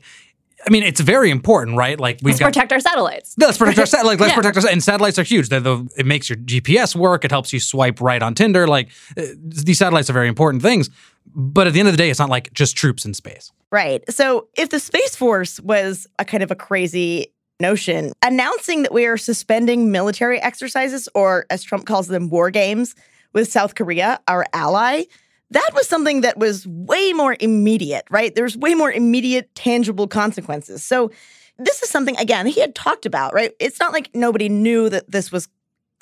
I 0.67 0.69
mean, 0.71 0.83
it's 0.83 1.01
very 1.01 1.31
important, 1.31 1.79
right? 1.79 1.99
Like 1.99 2.17
we've 2.23 2.33
Let's 2.35 2.41
got 2.41 2.47
protect 2.49 2.73
our 2.73 2.81
satellites. 2.81 3.35
No, 3.39 3.47
let's 3.47 3.57
protect 3.57 3.79
our 3.79 3.87
sat- 3.87 4.05
like 4.05 4.21
let's 4.21 4.33
Yeah. 4.33 4.37
protect 4.37 4.59
our 4.65 4.71
and 4.71 4.83
satellites 4.83 5.19
are 5.19 5.23
huge. 5.23 5.49
They're 5.49 5.59
the 5.61 5.89
it 5.97 6.05
makes 6.05 6.29
your 6.29 6.37
GPS 6.37 6.95
work. 6.95 7.25
It 7.25 7.31
helps 7.31 7.53
you 7.53 7.61
swipe 7.61 8.01
right 8.01 8.23
on 8.23 8.35
Tinder. 8.35 8.67
Like 8.69 8.91
uh, 9.17 9.23
these 9.39 9.79
satellites 9.79 10.11
are 10.11 10.13
very 10.13 10.29
important 10.29 10.63
things. 10.63 10.91
But 11.35 11.67
at 11.67 11.73
the 11.73 11.81
end 11.81 11.89
of 11.89 11.95
the 11.95 11.99
day, 11.99 12.11
it's 12.11 12.19
not 12.19 12.29
like 12.29 12.53
just 12.53 12.77
troops 12.77 13.05
in 13.07 13.15
space. 13.15 13.53
Right. 13.71 14.03
So 14.13 14.49
if 14.57 14.69
the 14.71 14.81
Space 14.81 15.15
Force 15.17 15.61
was 15.61 16.07
a 16.19 16.25
kind 16.25 16.43
of 16.43 16.51
a 16.51 16.57
crazy 16.57 17.33
notion, 17.61 18.13
announcing 18.23 18.83
that 18.83 18.93
we 18.93 19.07
are 19.07 19.17
suspending 19.17 19.91
military 19.91 20.41
exercises, 20.41 21.09
or 21.15 21.47
as 21.51 21.63
Trump 21.63 21.87
calls 21.87 22.09
them, 22.09 22.31
war 22.31 22.51
games 22.51 22.95
with 23.33 23.51
South 23.51 23.75
Korea, 23.75 24.21
our 24.27 24.47
ally, 24.53 25.05
that 25.51 25.71
was 25.75 25.89
something 25.89 26.21
that 26.21 26.39
was 26.39 26.67
way 26.67 27.13
more 27.13 27.37
immediate, 27.41 28.05
right? 28.11 28.35
There's 28.35 28.57
way 28.57 28.75
more 28.75 28.93
immediate, 28.93 29.53
tangible 29.55 30.07
consequences. 30.07 30.83
So 30.85 31.11
this 31.59 31.83
is 31.83 31.91
something, 31.91 32.17
again, 32.19 32.47
he 32.47 32.61
had 32.61 32.75
talked 32.75 33.05
about, 33.05 33.35
right? 33.35 33.53
It's 33.61 33.81
not 33.81 33.93
like 33.93 34.11
nobody 34.15 34.49
knew 34.49 34.89
that 34.89 35.11
this 35.11 35.31
was 35.31 35.49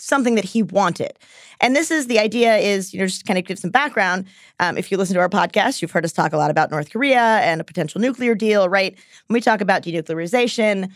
something 0.01 0.37
that 0.37 0.45
he 0.45 0.63
wanted. 0.63 1.19
And 1.61 1.75
this 1.75 1.91
is 1.91 2.07
the 2.07 2.21
idea 2.21 2.57
is, 2.57 2.95
you 2.95 3.01
know, 3.01 3.07
just 3.07 3.27
kind 3.27 3.39
of 3.39 3.45
give 3.45 3.59
some 3.59 3.71
background. 3.71 4.27
Um, 4.61 4.79
if 4.79 4.93
you 4.93 4.97
listen 4.97 5.15
to 5.15 5.21
our 5.21 5.29
podcast, 5.29 5.83
you've 5.83 5.91
heard 5.91 6.05
us 6.05 6.13
talk 6.13 6.33
a 6.33 6.37
lot 6.37 6.51
about 6.51 6.71
North 6.71 6.91
Korea 6.91 7.19
and 7.19 7.61
a 7.61 7.65
potential 7.65 8.01
nuclear 8.01 8.37
deal, 8.37 8.69
right? 8.69 8.97
When 9.27 9.35
we 9.35 9.41
talk 9.41 9.61
about 9.61 9.83
denuclearization, 9.83 10.93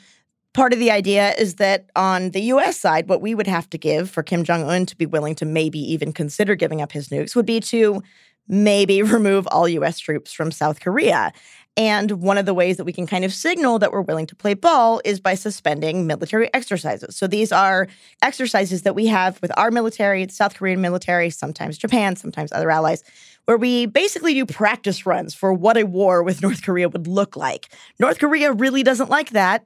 part 0.54 0.72
of 0.72 0.78
the 0.78 0.90
idea 0.90 1.32
is 1.38 1.56
that 1.56 1.86
on 1.96 2.30
the 2.30 2.42
US 2.42 2.78
side, 2.78 3.08
what 3.08 3.22
we 3.22 3.34
would 3.34 3.46
have 3.46 3.68
to 3.70 3.78
give 3.78 4.10
for 4.10 4.22
Kim 4.22 4.44
Jong 4.44 4.64
un 4.64 4.86
to 4.86 4.96
be 4.96 5.06
willing 5.06 5.34
to 5.36 5.44
maybe 5.44 5.78
even 5.78 6.12
consider 6.12 6.54
giving 6.54 6.82
up 6.82 6.92
his 6.92 7.08
nukes 7.08 7.34
would 7.34 7.46
be 7.46 7.60
to 7.60 8.02
maybe 8.48 9.02
remove 9.02 9.46
all 9.48 9.68
US 9.68 9.98
troops 9.98 10.32
from 10.32 10.50
South 10.50 10.80
Korea. 10.80 11.32
And 11.74 12.20
one 12.20 12.36
of 12.36 12.44
the 12.44 12.52
ways 12.52 12.76
that 12.76 12.84
we 12.84 12.92
can 12.92 13.06
kind 13.06 13.24
of 13.24 13.32
signal 13.32 13.78
that 13.78 13.92
we're 13.92 14.02
willing 14.02 14.26
to 14.26 14.36
play 14.36 14.52
ball 14.52 15.00
is 15.06 15.20
by 15.20 15.34
suspending 15.34 16.06
military 16.06 16.52
exercises. 16.52 17.16
So 17.16 17.26
these 17.26 17.50
are 17.50 17.88
exercises 18.20 18.82
that 18.82 18.94
we 18.94 19.06
have 19.06 19.40
with 19.40 19.50
our 19.56 19.70
military, 19.70 20.28
South 20.28 20.54
Korean 20.54 20.82
military, 20.82 21.30
sometimes 21.30 21.78
Japan, 21.78 22.14
sometimes 22.14 22.52
other 22.52 22.70
allies, 22.70 23.02
where 23.46 23.56
we 23.56 23.86
basically 23.86 24.34
do 24.34 24.44
practice 24.44 25.06
runs 25.06 25.34
for 25.34 25.54
what 25.54 25.78
a 25.78 25.84
war 25.84 26.22
with 26.22 26.42
North 26.42 26.62
Korea 26.62 26.90
would 26.90 27.06
look 27.06 27.36
like. 27.36 27.70
North 27.98 28.18
Korea 28.18 28.52
really 28.52 28.82
doesn't 28.82 29.08
like 29.08 29.30
that. 29.30 29.64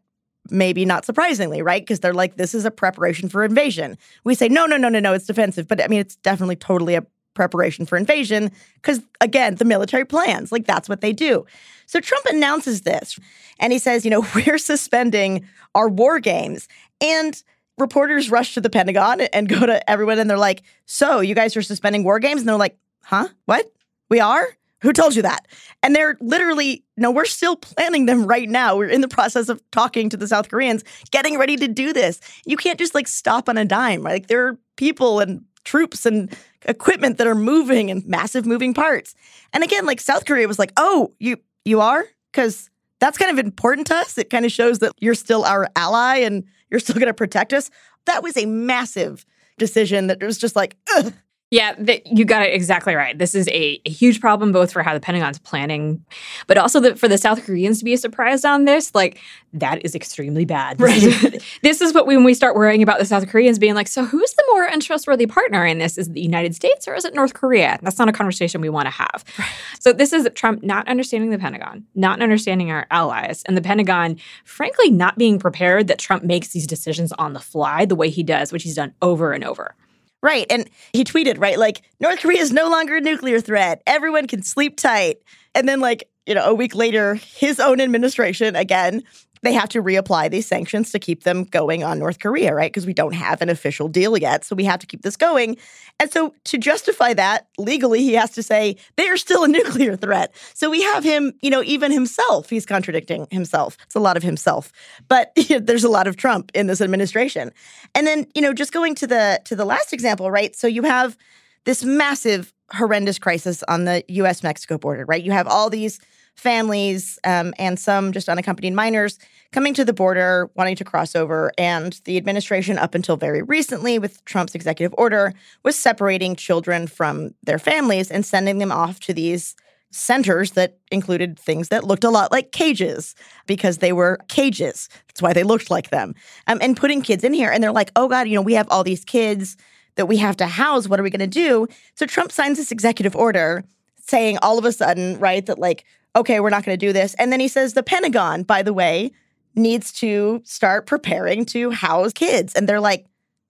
Maybe 0.51 0.85
not 0.85 1.05
surprisingly, 1.05 1.63
right? 1.63 1.83
Because 1.83 2.01
they're 2.01 2.15
like, 2.15 2.37
this 2.37 2.55
is 2.55 2.65
a 2.65 2.71
preparation 2.71 3.29
for 3.29 3.45
invasion. 3.45 3.99
We 4.25 4.35
say, 4.35 4.49
no, 4.49 4.67
no, 4.67 4.77
no, 4.77 4.89
no, 4.89 5.01
no, 5.01 5.13
it's 5.13 5.27
defensive. 5.27 5.69
But 5.69 5.83
I 5.83 5.89
mean, 5.89 6.01
it's 6.01 6.17
definitely 6.17 6.57
totally 6.57 6.95
a 6.95 7.05
preparation 7.35 7.87
for 7.87 7.97
invasion 7.97 8.51
because, 8.77 9.01
again, 9.21 9.57
the 9.57 9.65
military 9.65 10.05
plans, 10.05 10.51
like 10.51 10.67
that's 10.67 10.89
what 10.89 11.03
they 11.03 11.13
do. 11.13 11.47
So 11.87 12.01
Trump 12.01 12.25
announces 12.27 12.81
this 12.81 13.19
and 13.61 13.73
he 13.73 13.79
says, 13.79 14.05
you 14.05 14.11
know, 14.11 14.27
we're 14.35 14.59
suspending 14.59 15.47
our 15.75 15.89
war 15.89 16.19
games. 16.19 16.67
And 17.01 17.41
reporters 17.79 18.31
rush 18.31 18.55
to 18.55 18.61
the 18.61 18.71
Pentagon 18.71 19.21
and 19.21 19.49
go 19.49 19.67
to 19.67 19.89
everyone 19.89 20.19
and 20.19 20.29
they're 20.29 20.39
like, 20.39 20.63
so 20.87 21.21
you 21.21 21.35
guys 21.35 21.57
are 21.57 21.63
suspending 21.63 22.03
war 22.03 22.19
games? 22.19 22.41
And 22.41 22.49
they're 22.49 22.57
like, 22.57 22.79
huh? 23.03 23.29
What? 23.45 23.71
We 24.09 24.21
are? 24.21 24.49
Who 24.87 24.93
told 24.93 25.17
you 25.17 25.23
that? 25.23 25.49
And 25.83 25.97
they're 25.97 26.17
literally, 26.21 26.85
no, 26.97 27.11
we're 27.11 27.25
still 27.25 27.57
planning 27.57 28.07
them 28.07 28.25
right 28.25 28.49
now. 28.49 28.77
We're 28.77 28.89
in 28.89 29.01
the 29.01 29.09
process 29.09 29.49
of 29.49 29.61
talking 29.73 30.09
to 30.11 30.17
the 30.17 30.29
South 30.29 30.49
Koreans, 30.49 30.85
getting 31.11 31.39
ready 31.39 31.57
to 31.57 31.67
do 31.67 31.93
this. 31.93 32.21
You 32.45 32.57
can't 32.57 32.79
just 32.79 32.95
like 32.95 33.09
stop 33.09 33.49
on 33.49 33.59
a 33.59 33.65
dime, 33.65 34.03
right? 34.03 34.13
Like 34.13 34.29
there 34.29 34.47
are 34.47 34.57
people 34.77 35.19
and 35.19 35.45
troops 35.65 36.07
and 36.07 36.33
equipment 36.67 37.19
that 37.19 37.27
are 37.27 37.35
moving 37.35 37.91
and 37.91 38.07
massive 38.07 38.47
moving 38.47 38.75
parts. 38.75 39.17
And 39.53 39.65
again, 39.65 39.87
like 39.87 40.01
South 40.01 40.25
Korea 40.25 40.47
was 40.47 40.61
like, 40.61 40.73
"Oh, 40.77 41.13
you 41.19 41.39
you 41.65 41.81
are?" 41.81 42.05
cuz 42.33 42.71
that's 43.01 43.19
kind 43.19 43.37
of 43.37 43.45
important 43.45 43.89
to 43.89 43.97
us. 43.97 44.17
It 44.17 44.31
kind 44.31 44.45
of 44.45 44.53
shows 44.53 44.79
that 44.79 44.93
you're 45.01 45.17
still 45.17 45.45
our 45.45 45.69
ally 45.75 46.19
and 46.19 46.45
you're 46.71 46.79
still 46.79 46.95
going 46.95 47.09
to 47.09 47.15
protect 47.15 47.53
us. 47.53 47.71
That 48.05 48.23
was 48.23 48.37
a 48.37 48.47
massive 48.47 49.27
decision 49.59 50.07
that 50.07 50.23
was 50.23 50.39
just 50.39 50.55
like, 50.55 50.77
Ugh. 50.97 51.13
Yeah, 51.53 51.75
the, 51.79 52.03
you 52.05 52.25
got 52.25 52.43
it 52.43 52.53
exactly 52.53 52.97
right. 52.97 53.17
This 53.17 53.33
is 53.33 53.47
a, 53.49 53.81
a, 53.85 53.91
huge 53.91 54.21
problem, 54.21 54.51
both 54.51 54.73
for 54.73 54.83
how 54.83 54.93
the 54.95 54.99
Pentagon's 54.99 55.39
planning, 55.39 56.05
but 56.49 56.59
also 56.59 56.81
the, 56.81 56.97
for 56.97 57.07
the 57.07 57.17
South 57.17 57.45
Koreans 57.45 57.79
to 57.79 57.85
be 57.85 57.97
surprised 57.97 58.45
on 58.45 58.65
this. 58.65 58.93
Like, 58.97 59.21
that 59.53 59.85
is 59.85 59.95
extremely 59.95 60.45
bad. 60.45 60.81
Right. 60.81 61.41
this 61.63 61.81
is 61.81 61.95
what 61.95 62.05
we, 62.05 62.17
when 62.17 62.25
we 62.25 62.35
start 62.35 62.57
worrying 62.57 62.83
about 62.83 62.99
the 62.99 63.05
South 63.05 63.29
Koreans 63.29 63.61
being 63.61 63.75
like, 63.75 63.87
so 63.87 64.05
who's 64.05 64.35
the 64.35 64.45
more 64.51 64.65
untrustworthy 64.65 65.29
partner 65.29 65.65
in 65.65 65.79
this? 65.79 65.97
Is 65.97 66.09
it 66.09 66.15
the 66.15 66.21
United 66.21 66.57
States 66.57 66.89
or 66.89 66.97
is 66.97 67.05
it 67.05 67.15
North 67.15 67.35
Korea? 67.35 67.79
That's 67.81 68.01
not 68.01 68.09
a 68.09 68.13
conversation 68.13 68.61
we 68.61 68.69
want 68.69 68.87
to 68.87 68.91
have. 68.91 69.25
Right. 69.39 69.49
So, 69.79 69.93
this 69.93 70.13
is 70.13 70.29
Trump 70.35 70.65
not 70.65 70.89
understanding 70.89 71.31
the 71.31 71.39
Pentagon, 71.39 71.87
not 71.95 72.23
understanding 72.23 72.73
our 72.73 72.89
allies, 72.91 73.45
and 73.47 73.57
the 73.57 73.63
Pentagon, 73.63 74.17
frankly, 74.45 74.91
not 74.91 75.17
being 75.17 75.39
prepared 75.39 75.87
that 75.87 76.01
Trump 76.01 76.25
makes 76.25 76.49
these 76.49 76.67
decisions 76.67 77.13
on 77.13 77.35
the 77.35 77.41
fly 77.41 77.85
the 77.85 77.95
way 77.95 78.11
he 78.11 78.25
does, 78.25 78.51
which 78.51 78.65
he's 78.65 78.75
done 78.75 78.93
over 79.01 79.31
and 79.33 79.45
over. 79.45 79.77
Right. 80.23 80.47
And 80.51 80.69
he 80.93 81.05
tweeted, 81.05 81.41
right? 81.41 81.59
Like, 81.59 81.83
North 82.01 82.21
Korea 82.21 82.41
is 82.41 82.53
no 82.53 82.69
longer 82.69 82.97
a 82.97 83.01
nuclear 83.01 83.41
threat. 83.41 83.83
Everyone 83.87 84.27
can 84.27 84.43
sleep 84.43 84.77
tight. 84.77 85.19
And 85.55 85.69
then, 85.69 85.81
like, 85.81 86.09
you 86.27 86.35
know, 86.35 86.45
a 86.45 86.55
week 86.55 86.75
later, 86.75 87.15
his 87.15 87.61
own 87.61 87.81
administration 87.81 88.57
again 88.57 89.03
they 89.47 89.53
have 89.53 89.69
to 89.71 89.83
reapply 89.83 90.31
these 90.31 90.47
sanctions 90.47 90.91
to 90.91 90.99
keep 90.99 91.23
them 91.23 91.45
going 91.45 91.85
on 91.85 91.99
North 91.99 92.19
Korea, 92.19 92.53
right? 92.53 92.71
Because 92.71 92.85
we 92.85 92.93
don't 92.93 93.15
have 93.15 93.41
an 93.41 93.49
official 93.49 93.87
deal 93.87 94.19
yet. 94.19 94.45
So 94.45 94.57
we 94.57 94.65
have 94.65 94.81
to 94.81 94.87
keep 94.87 95.03
this 95.03 95.17
going. 95.17 95.57
And 96.01 96.11
so 96.11 96.35
to 96.45 96.59
justify 96.59 97.15
that 97.15 97.47
legally, 97.57 98.01
he 98.01 98.15
has 98.15 98.33
to 98.33 98.43
say 98.43 98.77
they 98.97 99.09
are 99.09 99.17
still 99.17 99.45
a 99.45 99.49
nuclear 99.57 99.97
threat. 99.97 100.35
So 100.55 100.69
we 100.69 100.83
have 100.83 101.05
him, 101.05 101.33
you 101.43 101.51
know, 101.51 101.63
even 101.63 101.93
himself, 101.93 102.51
he's 102.51 102.67
contradicting 102.67 103.29
himself. 103.31 103.77
It's 103.85 103.95
a 103.95 104.01
lot 104.01 104.17
of 104.17 104.25
himself. 104.25 104.73
But 105.07 105.31
you 105.37 105.45
know, 105.61 105.65
there's 105.65 105.85
a 105.85 105.89
lot 105.89 106.09
of 106.09 106.17
Trump 106.17 106.51
in 106.53 106.67
this 106.67 106.81
administration. 106.81 107.53
And 107.95 108.07
then, 108.07 108.27
you 108.35 108.43
know, 108.43 108.53
just 108.53 108.73
going 108.73 108.97
to 108.97 109.07
the 109.07 109.41
to 109.45 109.55
the 109.55 109.65
last 109.65 109.93
example, 109.93 110.31
right? 110.31 110.57
So 110.57 110.67
you 110.67 110.83
have 110.83 111.17
this 111.65 111.85
massive 111.85 112.53
horrendous 112.73 113.19
crisis 113.21 113.63
on 113.69 113.85
the 113.85 114.03
US 114.09 114.43
Mexico 114.43 114.77
border, 114.77 115.05
right? 115.05 115.23
You 115.23 115.31
have 115.31 115.47
all 115.47 115.71
these 115.71 116.01
families 116.37 117.19
um, 117.25 117.53
and 117.59 117.79
some 117.79 118.13
just 118.13 118.29
unaccompanied 118.29 118.75
minors 118.75 119.19
coming 119.53 119.75
to 119.75 119.85
the 119.85 119.93
border, 119.93 120.51
wanting 120.55 120.77
to 120.77 120.85
cross 120.85 121.17
over. 121.17 121.51
And 121.59 121.99
the 122.05 122.17
administration, 122.17 122.79
up 122.79 122.95
until 122.95 123.17
very 123.17 123.43
recently, 123.43 123.99
with 123.99 124.25
Trump's 124.25 124.55
executive 124.55 124.95
order, 124.99 125.33
was 125.63 125.77
separating 125.77 126.37
children 126.37 126.87
from 126.87 127.35
their 127.43 127.59
families 127.59 128.11
and 128.11 128.25
sending 128.25 128.59
them 128.59 128.71
off 128.71 129.01
to 129.01 129.15
these 129.15 129.57
centers 129.91 130.53
that 130.53 130.79
included 130.93 131.39
things 131.39 131.69
that 131.69 131.85
looked 131.85 132.05
a 132.05 132.11
lot 132.11 132.31
like 132.31 132.53
cages 132.53 133.15
because 133.47 133.79
they 133.79 133.93
were 133.93 134.19
cages. 134.29 134.89
That's 135.09 135.23
why 135.23 135.33
they 135.33 135.45
looked 135.45 135.71
like 135.71 135.91
them. 135.91 136.15
Um, 136.47 136.59
and 136.61 136.77
putting 136.77 137.01
kids 137.01 137.25
in 137.25 137.33
here. 137.33 137.51
And 137.51 137.63
they're 137.63 137.73
like, 137.73 137.93
oh 137.97 138.09
God, 138.09 138.29
you 138.29 138.35
know, 138.35 138.43
we 138.43 138.55
have 138.55 138.69
all 138.69 138.85
these 138.85 139.05
kids 139.05 139.57
that 139.95 140.07
we 140.07 140.19
have 140.19 140.37
to 140.37 140.47
house. 140.47 140.89
What 140.89 141.01
are 141.01 141.03
we 141.03 141.11
going 141.11 141.21
to 141.21 141.27
do? 141.27 141.67
So 141.95 142.05
Trump 142.05 142.31
signs 142.31 142.59
this 142.59 142.73
executive 142.73 143.17
order 143.17 143.65
saying 144.03 144.39
all 144.43 144.59
of 144.59 144.65
a 144.65 144.73
sudden, 144.73 145.19
right, 145.19 145.45
that 145.47 145.59
like, 145.59 145.85
okay, 146.17 146.41
we're 146.41 146.51
not 146.51 146.65
going 146.65 146.77
to 146.77 146.87
do 146.87 146.93
this. 146.93 147.15
And 147.15 147.31
then 147.31 147.41
he 147.41 147.49
says 147.49 147.75
the 147.75 147.83
Pentagon, 147.83 148.43
by 148.43 148.63
the 148.63 148.73
way, 148.73 149.13
needs 149.55 149.93
to 149.93 150.43
start 150.45 150.87
preparing 150.87 151.45
to 151.47 151.71
house 151.71 152.13
kids. 152.13 152.55
And 152.55 152.69
they're 152.69 152.81
like, 152.81 153.07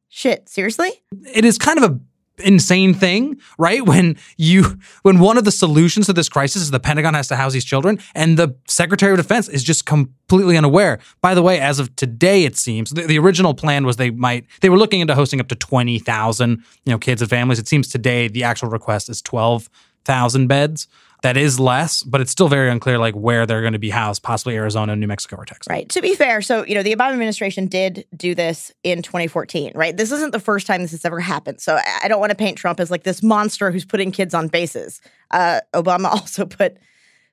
shit, 0.08 0.48
seriously? 0.48 0.90
It 1.32 1.44
is 1.44 1.58
kind 1.58 1.82
of 1.82 1.90
a 1.90 2.00
insane 2.38 2.92
thing, 2.92 3.40
right? 3.56 3.86
When 3.86 4.16
you 4.36 4.78
when 5.02 5.20
one 5.20 5.38
of 5.38 5.44
the 5.44 5.50
solutions 5.50 6.04
to 6.06 6.12
this 6.12 6.28
crisis 6.28 6.60
is 6.60 6.70
the 6.70 6.78
Pentagon 6.78 7.14
has 7.14 7.28
to 7.28 7.36
house 7.36 7.54
these 7.54 7.64
children 7.64 7.98
and 8.14 8.38
the 8.38 8.54
Secretary 8.68 9.12
of 9.12 9.16
Defense 9.16 9.48
is 9.48 9.64
just 9.64 9.86
completely 9.86 10.56
unaware. 10.58 10.98
By 11.22 11.34
the 11.34 11.40
way, 11.40 11.58
as 11.60 11.78
of 11.78 11.96
today 11.96 12.44
it 12.44 12.56
seems 12.56 12.90
the, 12.90 13.06
the 13.06 13.18
original 13.18 13.54
plan 13.54 13.86
was 13.86 13.96
they 13.96 14.10
might 14.10 14.44
they 14.60 14.68
were 14.68 14.76
looking 14.76 15.00
into 15.00 15.14
hosting 15.14 15.40
up 15.40 15.48
to 15.48 15.54
20,000, 15.54 16.50
you 16.50 16.92
know, 16.92 16.98
kids 16.98 17.22
and 17.22 17.30
families. 17.30 17.58
It 17.58 17.68
seems 17.68 17.88
today 17.88 18.28
the 18.28 18.44
actual 18.44 18.68
request 18.68 19.08
is 19.08 19.22
12,000 19.22 20.46
beds 20.46 20.88
that 21.22 21.36
is 21.36 21.58
less, 21.58 22.02
but 22.02 22.20
it's 22.20 22.30
still 22.30 22.48
very 22.48 22.70
unclear 22.70 22.98
like 22.98 23.14
where 23.14 23.46
they're 23.46 23.60
going 23.60 23.72
to 23.72 23.78
be 23.78 23.90
housed, 23.90 24.22
possibly 24.22 24.54
Arizona, 24.56 24.94
New 24.94 25.06
Mexico, 25.06 25.36
or 25.36 25.44
Texas. 25.44 25.70
Right. 25.70 25.88
To 25.90 26.02
be 26.02 26.14
fair, 26.14 26.42
so 26.42 26.64
you 26.66 26.74
know 26.74 26.82
the 26.82 26.94
Obama 26.94 27.12
administration 27.12 27.66
did 27.66 28.04
do 28.16 28.34
this 28.34 28.72
in 28.82 29.02
2014. 29.02 29.72
Right. 29.74 29.96
This 29.96 30.12
isn't 30.12 30.32
the 30.32 30.40
first 30.40 30.66
time 30.66 30.82
this 30.82 30.90
has 30.92 31.04
ever 31.04 31.20
happened. 31.20 31.60
So 31.60 31.78
I 32.02 32.08
don't 32.08 32.20
want 32.20 32.30
to 32.30 32.36
paint 32.36 32.58
Trump 32.58 32.80
as 32.80 32.90
like 32.90 33.04
this 33.04 33.22
monster 33.22 33.70
who's 33.70 33.84
putting 33.84 34.12
kids 34.12 34.34
on 34.34 34.48
bases. 34.48 35.00
Uh, 35.30 35.60
Obama 35.74 36.04
also 36.10 36.44
put 36.44 36.76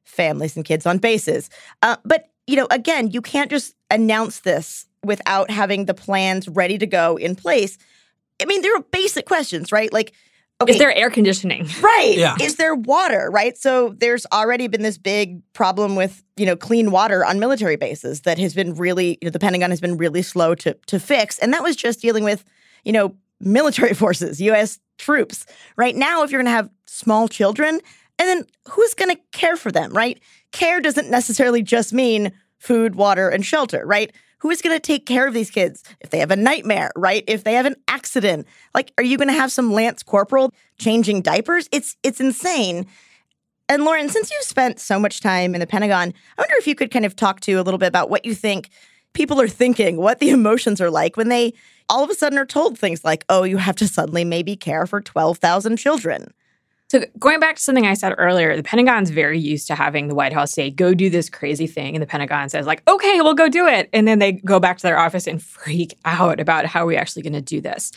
families 0.04 0.56
and 0.56 0.66
kids 0.66 0.86
on 0.86 0.98
bases. 0.98 1.50
Uh, 1.82 1.98
but 2.06 2.30
you 2.48 2.56
know, 2.56 2.68
again, 2.72 3.12
you 3.12 3.22
can't 3.22 3.50
just 3.50 3.76
announce 3.90 4.42
this 4.42 4.86
without 5.04 5.50
having 5.50 5.86
the 5.86 5.94
plans 5.94 6.48
ready 6.48 6.78
to 6.78 6.86
go 6.86 7.18
in 7.18 7.36
place. 7.36 7.78
I 8.42 8.46
mean, 8.46 8.62
there 8.62 8.76
are 8.76 8.84
basic 8.92 9.26
questions, 9.26 9.72
right? 9.72 9.92
Like 9.92 10.14
Okay. 10.64 10.74
Is 10.74 10.80
there 10.80 10.94
air 10.96 11.10
conditioning? 11.10 11.68
Right. 11.82 12.18
Yeah. 12.18 12.36
Is 12.42 12.56
there 12.56 12.76
water? 12.76 13.30
Right. 13.32 13.58
So 13.58 13.96
there's 13.98 14.26
already 14.32 14.68
been 14.68 14.82
this 14.82 14.98
big 14.98 15.42
problem 15.54 15.96
with, 15.96 16.24
you 16.38 16.46
know, 16.46 16.56
clean 16.56 16.92
water 16.92 17.26
on 17.26 17.40
military 17.40 17.76
bases 17.76 18.22
that 18.22 18.38
has 18.38 18.54
been 18.54 18.74
really, 18.76 19.18
you 19.22 19.26
know, 19.28 19.32
the 19.32 19.40
Pentagon 19.40 19.70
has 19.70 19.82
been 19.82 19.98
really 19.98 20.22
slow 20.22 20.56
to 20.56 20.78
to 20.88 21.00
fix. 21.00 21.40
And 21.40 21.54
that 21.54 21.64
was 21.64 21.76
just 21.76 22.02
dealing 22.02 22.24
with, 22.24 22.44
you 22.84 22.92
know, 22.94 23.16
military 23.40 23.94
forces, 24.04 24.42
US 24.42 24.80
troops. 24.98 25.46
Right 25.76 25.96
now, 25.96 26.24
if 26.24 26.32
you're 26.32 26.42
gonna 26.42 26.52
have 26.52 26.70
small 26.86 27.28
children, 27.28 27.80
and 28.20 28.30
then 28.30 28.46
who's 28.70 28.94
gonna 28.94 29.18
care 29.32 29.58
for 29.58 29.72
them, 29.72 29.92
right? 29.92 30.20
Care 30.52 30.80
doesn't 30.80 31.10
necessarily 31.10 31.62
just 31.64 31.94
mean 31.94 32.32
food, 32.60 32.96
water, 32.96 33.28
and 33.30 33.46
shelter, 33.46 33.86
right? 33.86 34.12
Who 34.44 34.52
is 34.52 34.62
going 34.62 34.76
to 34.76 34.80
take 34.80 35.06
care 35.06 35.26
of 35.26 35.34
these 35.34 35.50
kids 35.50 35.84
if 36.02 36.10
they 36.10 36.20
have 36.20 36.30
a 36.30 36.36
nightmare, 36.36 36.92
right? 36.98 37.24
If 37.28 37.46
they 37.46 37.54
have 37.54 37.66
an 37.66 37.78
accident, 37.88 38.46
like, 38.76 38.92
are 38.98 39.04
you 39.04 39.18
going 39.18 39.30
to 39.30 39.34
have 39.34 39.54
some 39.54 39.72
Lance 39.72 40.04
Corporal 40.04 40.54
changing 40.78 41.22
diapers? 41.22 41.70
It's 41.72 41.96
it's 42.04 42.20
insane. 42.20 42.86
And 43.70 43.86
Loren, 43.86 44.10
since 44.10 44.30
you've 44.30 44.44
spent 44.44 44.82
so 44.82 45.00
much 45.00 45.22
time 45.22 45.56
in 45.56 45.62
the 45.62 45.66
Pentagon, 45.66 46.14
I 46.38 46.42
wonder 46.42 46.56
if 46.58 46.68
you 46.68 46.76
could 46.76 46.92
kind 46.92 47.06
of 47.06 47.16
talk 47.16 47.40
to 47.42 47.54
a 47.54 47.64
little 47.64 47.78
bit 47.78 47.88
about 47.88 48.10
what 48.10 48.26
you 48.26 48.36
think 48.36 48.70
people 49.14 49.40
are 49.40 49.48
thinking, 49.48 49.96
what 49.96 50.20
the 50.20 50.32
emotions 50.32 50.82
are 50.82 50.92
like 50.92 51.16
when 51.16 51.30
they 51.30 51.54
all 51.88 52.04
of 52.04 52.10
a 52.10 52.14
sudden 52.14 52.38
are 52.38 52.46
told 52.46 52.78
things 52.78 53.06
like, 53.06 53.24
"Oh, 53.30 53.44
you 53.44 53.56
have 53.58 53.78
to 53.78 53.88
suddenly 53.88 54.26
maybe 54.26 54.58
care 54.58 54.86
for 54.86 55.00
twelve 55.00 55.38
thousand 55.38 55.78
children." 55.78 56.34
So, 56.94 57.04
going 57.18 57.40
back 57.40 57.56
to 57.56 57.62
something 57.64 57.88
I 57.88 57.96
said 57.96 58.14
earlier, 58.20 58.56
the 58.56 58.62
Pentagon's 58.62 59.10
very 59.10 59.40
used 59.40 59.66
to 59.66 59.74
having 59.74 60.10
the 60.10 60.14
White 60.14 60.32
House 60.32 60.52
say, 60.52 60.70
go 60.70 60.94
do 60.94 61.10
this 61.10 61.28
crazy 61.28 61.66
thing. 61.66 61.96
And 61.96 62.04
the 62.04 62.06
Pentagon 62.06 62.50
says, 62.50 62.68
like, 62.68 62.88
okay, 62.88 63.20
we'll 63.20 63.34
go 63.34 63.50
do 63.50 63.66
it. 63.66 63.90
And 63.94 64.08
then 64.08 64.20
they 64.20 64.34
go 64.34 64.60
back 64.60 64.78
to 64.78 64.84
their 64.84 65.00
office 65.00 65.26
and 65.26 65.42
freak 65.42 65.98
out 66.06 66.40
about 66.40 66.68
how 66.68 66.84
are 66.84 66.86
we 66.86 66.96
actually 66.96 67.24
going 67.24 67.34
to 67.34 67.42
do 67.42 67.62
this 67.62 67.92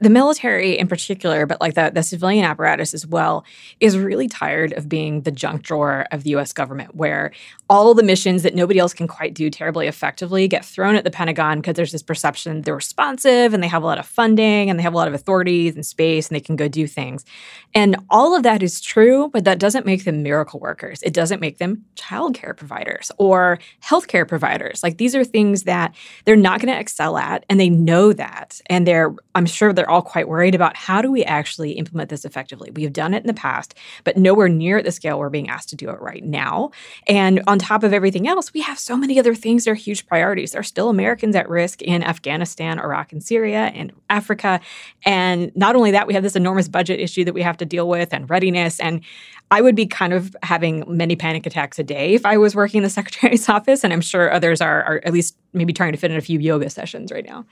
the 0.00 0.10
military 0.10 0.78
in 0.78 0.88
particular, 0.88 1.46
but 1.46 1.60
like 1.60 1.74
the, 1.74 1.90
the 1.94 2.02
civilian 2.02 2.44
apparatus 2.44 2.94
as 2.94 3.06
well, 3.06 3.44
is 3.80 3.98
really 3.98 4.28
tired 4.28 4.72
of 4.72 4.88
being 4.88 5.22
the 5.22 5.30
junk 5.30 5.62
drawer 5.62 6.06
of 6.10 6.22
the 6.22 6.30
US 6.36 6.52
government, 6.52 6.94
where 6.94 7.32
all 7.68 7.94
the 7.94 8.02
missions 8.02 8.42
that 8.42 8.54
nobody 8.54 8.78
else 8.78 8.94
can 8.94 9.06
quite 9.06 9.34
do 9.34 9.50
terribly 9.50 9.86
effectively 9.86 10.48
get 10.48 10.64
thrown 10.64 10.96
at 10.96 11.04
the 11.04 11.10
Pentagon 11.10 11.58
because 11.58 11.74
there's 11.74 11.92
this 11.92 12.02
perception 12.02 12.62
they're 12.62 12.74
responsive 12.74 13.54
and 13.54 13.62
they 13.62 13.68
have 13.68 13.82
a 13.82 13.86
lot 13.86 13.98
of 13.98 14.06
funding 14.06 14.70
and 14.70 14.78
they 14.78 14.82
have 14.82 14.94
a 14.94 14.96
lot 14.96 15.06
of 15.06 15.14
authorities 15.14 15.74
and 15.74 15.84
space 15.84 16.28
and 16.28 16.34
they 16.34 16.40
can 16.40 16.56
go 16.56 16.66
do 16.66 16.86
things. 16.86 17.24
And 17.74 17.96
all 18.08 18.34
of 18.34 18.42
that 18.42 18.62
is 18.62 18.80
true, 18.80 19.28
but 19.32 19.44
that 19.44 19.58
doesn't 19.58 19.86
make 19.86 20.04
them 20.04 20.22
miracle 20.22 20.58
workers. 20.58 21.02
It 21.02 21.12
doesn't 21.12 21.40
make 21.40 21.58
them 21.58 21.84
childcare 21.94 22.56
providers 22.56 23.12
or 23.18 23.58
healthcare 23.84 24.26
providers. 24.26 24.82
Like 24.82 24.96
these 24.96 25.14
are 25.14 25.24
things 25.24 25.64
that 25.64 25.94
they're 26.24 26.36
not 26.36 26.60
going 26.60 26.74
to 26.74 26.80
excel 26.80 27.18
at 27.18 27.44
and 27.48 27.60
they 27.60 27.68
know 27.68 28.12
that. 28.12 28.60
And 28.66 28.86
they're, 28.86 29.14
I'm 29.34 29.46
sure 29.46 29.72
they're 29.72 29.89
all 29.90 30.02
quite 30.02 30.28
worried 30.28 30.54
about 30.54 30.76
how 30.76 31.02
do 31.02 31.10
we 31.10 31.24
actually 31.24 31.72
implement 31.72 32.08
this 32.08 32.24
effectively. 32.24 32.70
We 32.70 32.84
have 32.84 32.92
done 32.92 33.12
it 33.12 33.22
in 33.22 33.26
the 33.26 33.34
past, 33.34 33.74
but 34.04 34.16
nowhere 34.16 34.48
near 34.48 34.78
at 34.78 34.84
the 34.84 34.92
scale 34.92 35.18
we're 35.18 35.28
being 35.28 35.50
asked 35.50 35.68
to 35.70 35.76
do 35.76 35.90
it 35.90 36.00
right 36.00 36.24
now. 36.24 36.70
And 37.06 37.42
on 37.46 37.58
top 37.58 37.82
of 37.82 37.92
everything 37.92 38.28
else, 38.28 38.54
we 38.54 38.60
have 38.62 38.78
so 38.78 38.96
many 38.96 39.18
other 39.18 39.34
things 39.34 39.64
that 39.64 39.72
are 39.72 39.74
huge 39.74 40.06
priorities. 40.06 40.52
There 40.52 40.60
are 40.60 40.64
still 40.64 40.88
Americans 40.88 41.34
at 41.36 41.48
risk 41.48 41.82
in 41.82 42.02
Afghanistan, 42.02 42.78
Iraq, 42.78 43.12
and 43.12 43.22
Syria, 43.22 43.72
and 43.74 43.92
Africa. 44.08 44.60
And 45.04 45.54
not 45.56 45.76
only 45.76 45.90
that, 45.90 46.06
we 46.06 46.14
have 46.14 46.22
this 46.22 46.36
enormous 46.36 46.68
budget 46.68 47.00
issue 47.00 47.24
that 47.24 47.34
we 47.34 47.42
have 47.42 47.56
to 47.58 47.66
deal 47.66 47.88
with 47.88 48.14
and 48.14 48.30
readiness. 48.30 48.80
And 48.80 49.02
I 49.50 49.60
would 49.60 49.74
be 49.74 49.86
kind 49.86 50.12
of 50.12 50.36
having 50.42 50.84
many 50.86 51.16
panic 51.16 51.44
attacks 51.44 51.78
a 51.78 51.82
day 51.82 52.14
if 52.14 52.24
I 52.24 52.36
was 52.36 52.54
working 52.54 52.78
in 52.78 52.84
the 52.84 52.90
secretary's 53.00 53.48
office. 53.48 53.82
And 53.82 53.92
I'm 53.92 54.00
sure 54.00 54.32
others 54.32 54.60
are, 54.60 54.82
are 54.84 55.00
at 55.04 55.12
least 55.12 55.36
maybe 55.52 55.72
trying 55.72 55.92
to 55.92 55.98
fit 55.98 56.10
in 56.10 56.16
a 56.16 56.22
few 56.22 56.38
yoga 56.38 56.70
sessions 56.70 57.10
right 57.10 57.26
now. 57.26 57.44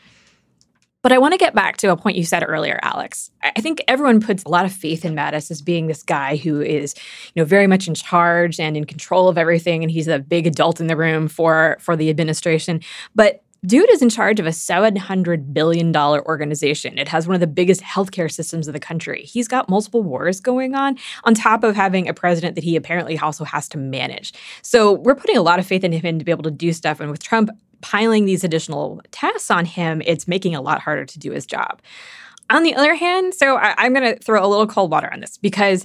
But 1.09 1.15
I 1.15 1.19
want 1.21 1.33
to 1.33 1.39
get 1.39 1.55
back 1.55 1.79
to 1.79 1.91
a 1.91 1.97
point 1.97 2.19
you 2.19 2.25
said 2.27 2.45
earlier, 2.47 2.79
Alex. 2.83 3.31
I 3.43 3.63
think 3.63 3.83
everyone 3.89 4.21
puts 4.21 4.45
a 4.45 4.51
lot 4.51 4.67
of 4.67 4.73
faith 4.75 5.07
in 5.07 5.15
Mattis 5.15 5.51
as 5.51 5.63
being 5.63 5.87
this 5.87 6.03
guy 6.03 6.37
who 6.37 6.61
is, 6.61 6.95
you 7.33 7.41
know, 7.41 7.47
very 7.47 7.67
much 7.67 7.89
in 7.89 7.95
charge 7.95 8.61
and 8.61 8.77
in 8.77 8.85
control 8.85 9.27
of 9.27 9.39
everything, 9.39 9.83
and 9.83 9.91
he's 9.91 10.07
a 10.07 10.19
big 10.19 10.47
adult 10.47 10.81
in 10.81 10.87
the 10.87 10.99
room 10.99 11.27
for 11.27 11.79
for 11.81 11.97
the 11.97 12.11
administration. 12.11 12.83
But 13.15 13.43
Dude 13.67 13.91
is 13.91 14.03
in 14.03 14.09
charge 14.09 14.39
of 14.39 14.47
a 14.47 14.51
$700 14.51 15.53
billion 15.53 15.95
organization. 15.97 16.97
It 16.97 17.09
has 17.09 17.27
one 17.27 17.35
of 17.35 17.41
the 17.41 17.49
biggest 17.49 17.81
healthcare 17.81 18.31
systems 18.31 18.69
of 18.69 18.73
the 18.73 18.81
country. 18.81 19.23
He's 19.23 19.49
got 19.49 19.69
multiple 19.69 20.03
wars 20.03 20.41
going 20.41 20.77
on, 20.77 20.97
on 21.25 21.35
top 21.35 21.65
of 21.65 21.75
having 21.75 22.09
a 22.09 22.15
president 22.15 22.55
that 22.55 22.63
he 22.63 22.77
apparently 22.77 23.19
also 23.19 23.45
has 23.45 23.69
to 23.71 23.79
manage. 23.79 24.33
So 24.63 24.93
we're 24.93 25.17
putting 25.17 25.37
a 25.37 25.43
lot 25.43 25.59
of 25.59 25.67
faith 25.67 25.83
in 25.83 25.91
him 25.91 26.19
to 26.21 26.25
be 26.25 26.31
able 26.31 26.45
to 26.45 26.53
do 26.53 26.73
stuff. 26.73 27.01
And 27.01 27.11
with 27.11 27.23
Trump 27.23 27.51
piling 27.81 28.27
these 28.27 28.45
additional 28.45 29.01
tasks 29.11 29.51
on 29.51 29.65
him, 29.65 30.03
it's 30.07 30.29
making 30.29 30.53
it 30.53 30.57
a 30.57 30.61
lot 30.61 30.81
harder 30.81 31.05
to 31.05 31.19
do 31.19 31.33
his 31.33 31.45
job. 31.45 31.83
On 32.51 32.63
the 32.63 32.75
other 32.75 32.95
hand, 32.95 33.35
so 33.35 33.57
I, 33.57 33.85
am 33.85 33.93
going 33.93 34.15
to 34.15 34.21
throw 34.21 34.45
a 34.45 34.47
little 34.47 34.67
cold 34.67 34.91
water 34.91 35.13
on 35.13 35.21
this 35.21 35.37
because 35.37 35.85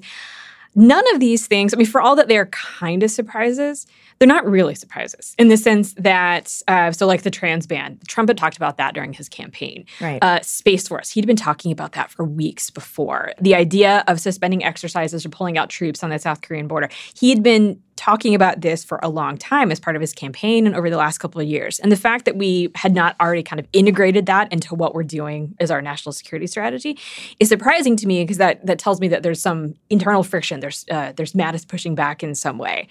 none 0.75 1.03
of 1.13 1.20
these 1.20 1.48
things, 1.48 1.74
I 1.74 1.77
mean, 1.77 1.88
for 1.88 2.01
all 2.01 2.15
that 2.15 2.27
they're 2.27 2.46
kind 2.48 3.03
of 3.03 3.12
surprises, 3.12 3.86
they're 4.24 4.27
not 4.30 4.50
really 4.50 4.74
surprises 4.74 5.36
in 5.38 5.50
the 5.50 5.58
sense 5.58 5.94
that, 5.96 6.62
uh, 6.70 6.94
so 6.94 7.06
like 7.06 7.24
the 7.24 7.30
trans 7.30 7.68
ban, 7.68 8.00
Trump 8.08 8.30
had 8.30 8.38
talked 8.38 8.56
about 8.56 8.77
that 8.77 8.94
during 8.94 9.12
his 9.12 9.27
campaign. 9.27 9.84
Right. 10.00 10.24
Uh, 10.24 10.39
Space 10.39 10.88
Force, 10.88 11.10
he'd 11.10 11.27
been 11.27 11.36
talking 11.36 11.74
about 11.74 11.92
that 11.92 12.10
for 12.10 12.24
weeks 12.24 12.70
before. 12.70 13.34
The 13.42 13.53
idea 13.53 14.01
of 14.08 14.22
suspending 14.22 14.63
exercises 14.63 15.25
or 15.25 15.30
pulling 15.30 15.58
out 15.58 15.70
troops 15.70 16.06
on 16.06 16.10
the 16.10 16.20
South 16.20 16.42
Korean 16.42 16.70
border, 16.70 16.88
he 17.15 17.32
had 17.32 17.44
been 17.44 17.82
talking 17.96 18.34
about 18.34 18.62
this 18.62 18.84
for 18.84 19.00
a 19.03 19.10
long 19.10 19.38
time 19.38 19.72
as 19.72 19.80
part 19.80 19.96
of 19.96 20.01
his 20.01 20.13
campaign 20.13 20.65
and 20.65 20.75
over 20.75 20.89
the 20.89 20.98
last 20.98 21.20
couple 21.20 21.39
of 21.39 21.48
years. 21.48 21.80
And 21.80 21.92
the 21.92 21.96
fact 21.98 22.25
that 22.25 22.36
we 22.36 22.70
had 22.75 22.94
not 22.94 23.15
already 23.20 23.44
kind 23.44 23.60
of 23.60 23.68
integrated 23.72 24.25
that 24.25 24.51
into 24.51 24.74
what 24.74 24.96
we're 24.96 25.03
doing 25.03 25.56
as 25.60 25.70
our 25.70 25.82
national 25.82 26.13
security 26.13 26.48
strategy 26.48 26.98
is 27.39 27.50
surprising 27.50 27.96
to 27.98 28.08
me 28.08 28.24
because 28.24 28.38
that 28.38 28.65
that 28.65 28.80
tells 28.80 29.00
me 29.00 29.08
that 29.10 29.24
there's 29.24 29.42
some 29.42 29.75
internal 29.89 30.24
friction. 30.24 30.60
There's 30.60 30.86
uh, 30.89 31.13
there's 31.15 31.34
Mattis 31.34 31.68
pushing 31.68 31.94
back 31.96 32.24
in 32.24 32.36
some 32.36 32.58
way. 32.58 32.88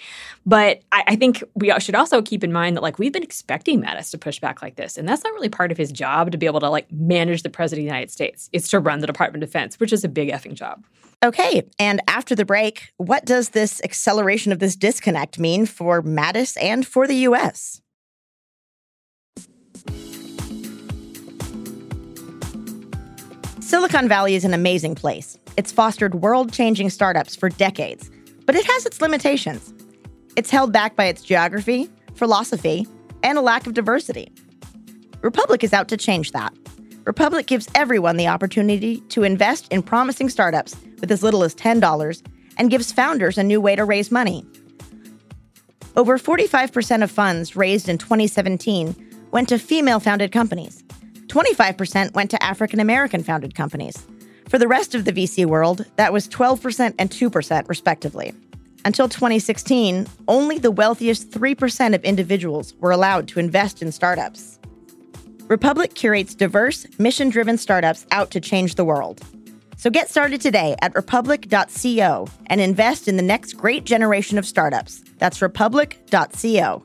But 0.46 0.82
I, 0.92 1.04
I 1.08 1.16
think 1.22 1.44
we 1.54 1.72
should 1.78 1.94
also 1.94 2.20
keep 2.20 2.42
in 2.42 2.52
mind 2.52 2.76
that 2.76 2.80
like 2.80 2.98
we've 2.98 3.12
been 3.12 3.22
expecting 3.22 3.80
Mattis 3.80 4.10
to 4.10 4.18
push 4.18 4.40
back 4.40 4.60
like 4.60 4.74
this, 4.74 4.98
and 4.98 5.08
that's 5.08 5.22
not 5.22 5.32
really 5.34 5.48
part 5.48 5.70
of 5.70 5.78
his 5.78 5.92
job 5.92 6.32
to 6.32 6.38
be 6.38 6.46
able 6.46 6.58
to 6.58 6.68
like 6.68 6.90
manage 6.90 7.44
the 7.44 7.48
president 7.48 7.86
of 7.86 7.90
the 7.90 7.94
United 7.94 8.10
States. 8.10 8.50
It's 8.52 8.68
to 8.70 8.80
run 8.80 8.98
the 8.98 9.06
Department 9.06 9.44
of 9.44 9.48
Defense, 9.48 9.78
which 9.78 9.92
is 9.92 10.02
a 10.02 10.08
big 10.08 10.30
effing 10.30 10.54
job. 10.54 10.84
Okay, 11.24 11.62
and 11.78 12.00
after 12.08 12.34
the 12.34 12.44
break, 12.44 12.92
what 12.96 13.24
does 13.24 13.50
this 13.50 13.80
acceleration 13.84 14.50
of 14.50 14.58
this 14.58 14.74
disconnect 14.74 15.38
mean 15.38 15.64
for 15.64 16.02
Mattis 16.02 16.60
and 16.60 16.84
for 16.84 17.06
the 17.06 17.14
US? 17.28 17.80
Silicon 23.60 24.08
Valley 24.08 24.34
is 24.34 24.44
an 24.44 24.54
amazing 24.54 24.96
place. 24.96 25.38
It's 25.56 25.70
fostered 25.70 26.16
world 26.16 26.52
changing 26.52 26.90
startups 26.90 27.36
for 27.36 27.48
decades, 27.48 28.10
but 28.44 28.56
it 28.56 28.64
has 28.64 28.86
its 28.86 29.00
limitations. 29.00 29.72
It's 30.34 30.50
held 30.50 30.72
back 30.72 30.96
by 30.96 31.04
its 31.06 31.22
geography, 31.22 31.90
philosophy, 32.14 32.86
and 33.22 33.36
a 33.36 33.42
lack 33.42 33.66
of 33.66 33.74
diversity. 33.74 34.32
Republic 35.20 35.62
is 35.62 35.72
out 35.72 35.88
to 35.88 35.96
change 35.96 36.32
that. 36.32 36.52
Republic 37.04 37.46
gives 37.46 37.68
everyone 37.74 38.16
the 38.16 38.28
opportunity 38.28 39.00
to 39.08 39.24
invest 39.24 39.68
in 39.72 39.82
promising 39.82 40.28
startups 40.28 40.76
with 41.00 41.10
as 41.10 41.22
little 41.22 41.44
as 41.44 41.54
$10 41.54 42.22
and 42.56 42.70
gives 42.70 42.92
founders 42.92 43.36
a 43.36 43.42
new 43.42 43.60
way 43.60 43.76
to 43.76 43.84
raise 43.84 44.10
money. 44.10 44.46
Over 45.96 46.16
45% 46.16 47.02
of 47.02 47.10
funds 47.10 47.54
raised 47.54 47.88
in 47.88 47.98
2017 47.98 49.26
went 49.32 49.48
to 49.50 49.58
female 49.58 50.00
founded 50.00 50.32
companies. 50.32 50.82
25% 51.26 52.14
went 52.14 52.30
to 52.30 52.42
African 52.42 52.80
American 52.80 53.22
founded 53.22 53.54
companies. 53.54 54.06
For 54.48 54.58
the 54.58 54.68
rest 54.68 54.94
of 54.94 55.04
the 55.04 55.12
VC 55.12 55.44
world, 55.44 55.84
that 55.96 56.12
was 56.12 56.28
12% 56.28 56.94
and 56.98 57.10
2%, 57.10 57.68
respectively. 57.68 58.32
Until 58.84 59.08
2016, 59.08 60.06
only 60.28 60.58
the 60.58 60.70
wealthiest 60.70 61.30
3% 61.30 61.94
of 61.94 62.02
individuals 62.02 62.74
were 62.80 62.90
allowed 62.90 63.28
to 63.28 63.38
invest 63.38 63.82
in 63.82 63.92
startups. 63.92 64.58
Republic 65.48 65.94
curates 65.94 66.34
diverse, 66.34 66.86
mission 66.98 67.28
driven 67.28 67.58
startups 67.58 68.06
out 68.10 68.30
to 68.30 68.40
change 68.40 68.74
the 68.74 68.84
world. 68.84 69.20
So 69.76 69.90
get 69.90 70.08
started 70.10 70.40
today 70.40 70.76
at 70.80 70.94
republic.co 70.94 72.28
and 72.46 72.60
invest 72.60 73.08
in 73.08 73.16
the 73.16 73.22
next 73.22 73.54
great 73.54 73.84
generation 73.84 74.38
of 74.38 74.46
startups. 74.46 75.02
That's 75.18 75.42
republic.co. 75.42 76.82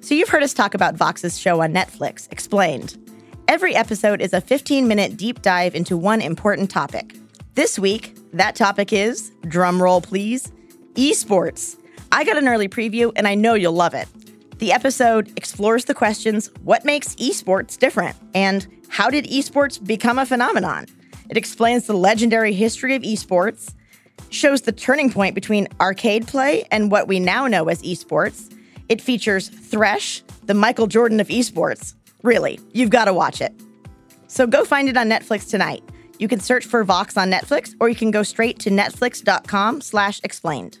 So 0.00 0.14
you've 0.14 0.28
heard 0.28 0.42
us 0.42 0.52
talk 0.52 0.74
about 0.74 0.96
Vox's 0.96 1.38
show 1.38 1.62
on 1.62 1.72
Netflix, 1.72 2.30
Explained. 2.32 2.98
Every 3.48 3.74
episode 3.74 4.20
is 4.20 4.32
a 4.32 4.40
15 4.40 4.88
minute 4.88 5.16
deep 5.16 5.42
dive 5.42 5.74
into 5.74 5.96
one 5.96 6.20
important 6.20 6.70
topic. 6.70 7.16
This 7.54 7.78
week, 7.78 8.16
that 8.32 8.54
topic 8.54 8.92
is, 8.92 9.30
drumroll 9.42 10.02
please, 10.02 10.50
esports. 10.94 11.76
I 12.10 12.24
got 12.24 12.36
an 12.36 12.48
early 12.48 12.68
preview 12.68 13.12
and 13.16 13.26
I 13.26 13.34
know 13.34 13.54
you'll 13.54 13.72
love 13.72 13.94
it. 13.94 14.08
The 14.58 14.72
episode 14.72 15.32
explores 15.36 15.86
the 15.86 15.94
questions 15.94 16.50
what 16.62 16.84
makes 16.84 17.14
esports 17.16 17.78
different 17.78 18.16
and 18.34 18.66
how 18.88 19.10
did 19.10 19.24
esports 19.26 19.84
become 19.84 20.18
a 20.18 20.26
phenomenon? 20.26 20.86
It 21.30 21.36
explains 21.36 21.86
the 21.86 21.94
legendary 21.94 22.52
history 22.52 22.94
of 22.94 23.02
esports, 23.02 23.74
shows 24.28 24.62
the 24.62 24.72
turning 24.72 25.10
point 25.10 25.34
between 25.34 25.68
arcade 25.80 26.26
play 26.26 26.66
and 26.70 26.90
what 26.90 27.08
we 27.08 27.18
now 27.18 27.46
know 27.46 27.68
as 27.68 27.82
esports. 27.82 28.54
It 28.88 29.00
features 29.00 29.48
Thresh, 29.48 30.22
the 30.44 30.54
Michael 30.54 30.86
Jordan 30.86 31.20
of 31.20 31.28
esports. 31.28 31.94
Really, 32.22 32.60
you've 32.72 32.90
got 32.90 33.06
to 33.06 33.14
watch 33.14 33.40
it. 33.40 33.52
So 34.26 34.46
go 34.46 34.64
find 34.64 34.88
it 34.88 34.96
on 34.96 35.08
Netflix 35.08 35.48
tonight. 35.48 35.82
You 36.18 36.28
can 36.28 36.40
search 36.40 36.64
for 36.64 36.84
Vox 36.84 37.16
on 37.16 37.30
Netflix, 37.30 37.74
or 37.80 37.88
you 37.88 37.96
can 37.96 38.10
go 38.10 38.22
straight 38.22 38.58
to 38.60 38.70
netflix.com 38.70 39.80
slash 39.80 40.20
explained. 40.22 40.78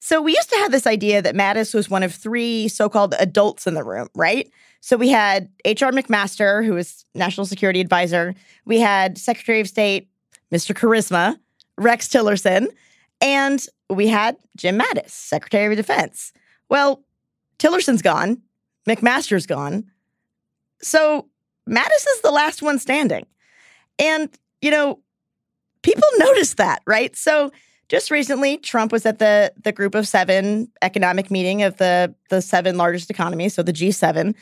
So 0.00 0.22
we 0.22 0.32
used 0.34 0.48
to 0.48 0.56
have 0.56 0.72
this 0.72 0.86
idea 0.86 1.20
that 1.20 1.34
Mattis 1.34 1.74
was 1.74 1.90
one 1.90 2.02
of 2.02 2.14
three 2.14 2.68
so-called 2.68 3.14
adults 3.18 3.66
in 3.66 3.74
the 3.74 3.84
room, 3.84 4.08
right? 4.14 4.50
So 4.80 4.96
we 4.96 5.10
had 5.10 5.50
H.R. 5.66 5.92
McMaster, 5.92 6.64
who 6.64 6.72
was 6.72 7.04
National 7.14 7.44
Security 7.44 7.80
Advisor. 7.80 8.34
We 8.64 8.80
had 8.80 9.18
Secretary 9.18 9.60
of 9.60 9.68
State, 9.68 10.08
Mr. 10.50 10.74
Charisma, 10.74 11.38
Rex 11.76 12.08
Tillerson, 12.08 12.68
and 13.20 13.66
we 13.90 14.06
had 14.06 14.36
Jim 14.56 14.78
Mattis, 14.78 15.10
Secretary 15.10 15.74
of 15.74 15.76
Defense. 15.76 16.32
Well, 16.70 17.04
Tillerson's 17.58 18.00
gone, 18.00 18.40
McMaster's 18.88 19.44
gone. 19.44 19.84
So 20.82 21.28
Mattis 21.68 22.06
is 22.14 22.20
the 22.22 22.30
last 22.30 22.62
one 22.62 22.78
standing. 22.78 23.26
And, 23.98 24.30
you 24.62 24.70
know, 24.70 25.00
people 25.82 26.08
noticed 26.18 26.56
that, 26.58 26.82
right? 26.86 27.14
So 27.16 27.50
just 27.88 28.10
recently, 28.10 28.58
Trump 28.58 28.92
was 28.92 29.06
at 29.06 29.18
the 29.18 29.52
the 29.62 29.72
group 29.72 29.94
of 29.94 30.06
seven 30.06 30.70
economic 30.82 31.30
meeting 31.30 31.62
of 31.62 31.78
the 31.78 32.14
the 32.28 32.42
seven 32.42 32.76
largest 32.76 33.10
economies, 33.10 33.54
so 33.54 33.62
the 33.62 33.72
G7, 33.72 34.34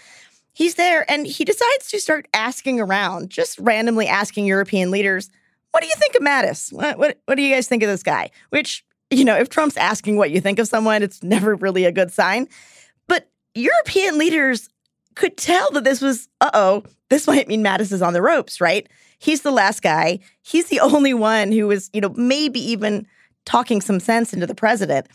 he's 0.53 0.75
there 0.75 1.09
and 1.11 1.27
he 1.27 1.45
decides 1.45 1.89
to 1.91 2.01
start 2.01 2.27
asking 2.35 2.81
around, 2.81 3.31
just 3.31 3.59
randomly 3.61 4.09
asking 4.09 4.47
European 4.47 4.91
leaders, 4.91 5.31
what 5.71 5.83
do 5.83 5.87
you 5.87 5.95
think 5.97 6.15
of 6.15 6.23
Mattis? 6.23 6.73
What, 6.73 6.99
what, 6.99 7.21
what 7.27 7.37
do 7.37 7.43
you 7.43 7.55
guys 7.55 7.69
think 7.69 7.83
of 7.83 7.89
this 7.89 8.03
guy? 8.03 8.31
Which, 8.49 8.85
you 9.11 9.25
know, 9.25 9.37
if 9.37 9.51
Trump's 9.51 9.77
asking 9.77 10.17
what 10.17 10.31
you 10.31 10.41
think 10.41 10.59
of 10.59 10.67
someone, 10.67 11.03
it's 11.03 11.23
never 11.23 11.55
really 11.55 11.85
a 11.85 11.93
good 11.93 12.11
sign. 12.11 12.49
But 13.07 13.31
European 13.55 14.17
leaders 14.17 14.71
could 15.17 15.37
tell 15.37 15.71
that 15.73 15.85
this 15.85 16.01
was, 16.01 16.29
uh 16.41 16.51
oh, 16.55 16.85
this 17.11 17.27
might 17.27 17.49
mean 17.49 17.65
Mattis 17.65 17.93
is 17.93 18.03
on 18.03 18.13
the 18.13 18.23
ropes, 18.23 18.61
right? 18.61 18.89
He's 19.19 19.43
the 19.43 19.51
last 19.51 19.83
guy. 19.83 20.21
He's 20.43 20.67
the 20.67 20.81
only 20.81 21.15
one 21.15 21.51
who 21.51 21.67
was, 21.67 21.91
you 21.93 22.01
know, 22.01 22.11
maybe 22.11 22.61
even 22.61 23.07
talking 23.45 23.81
some 23.81 24.01
sense 24.01 24.33
into 24.33 24.47
the 24.47 24.55
president. 24.55 25.07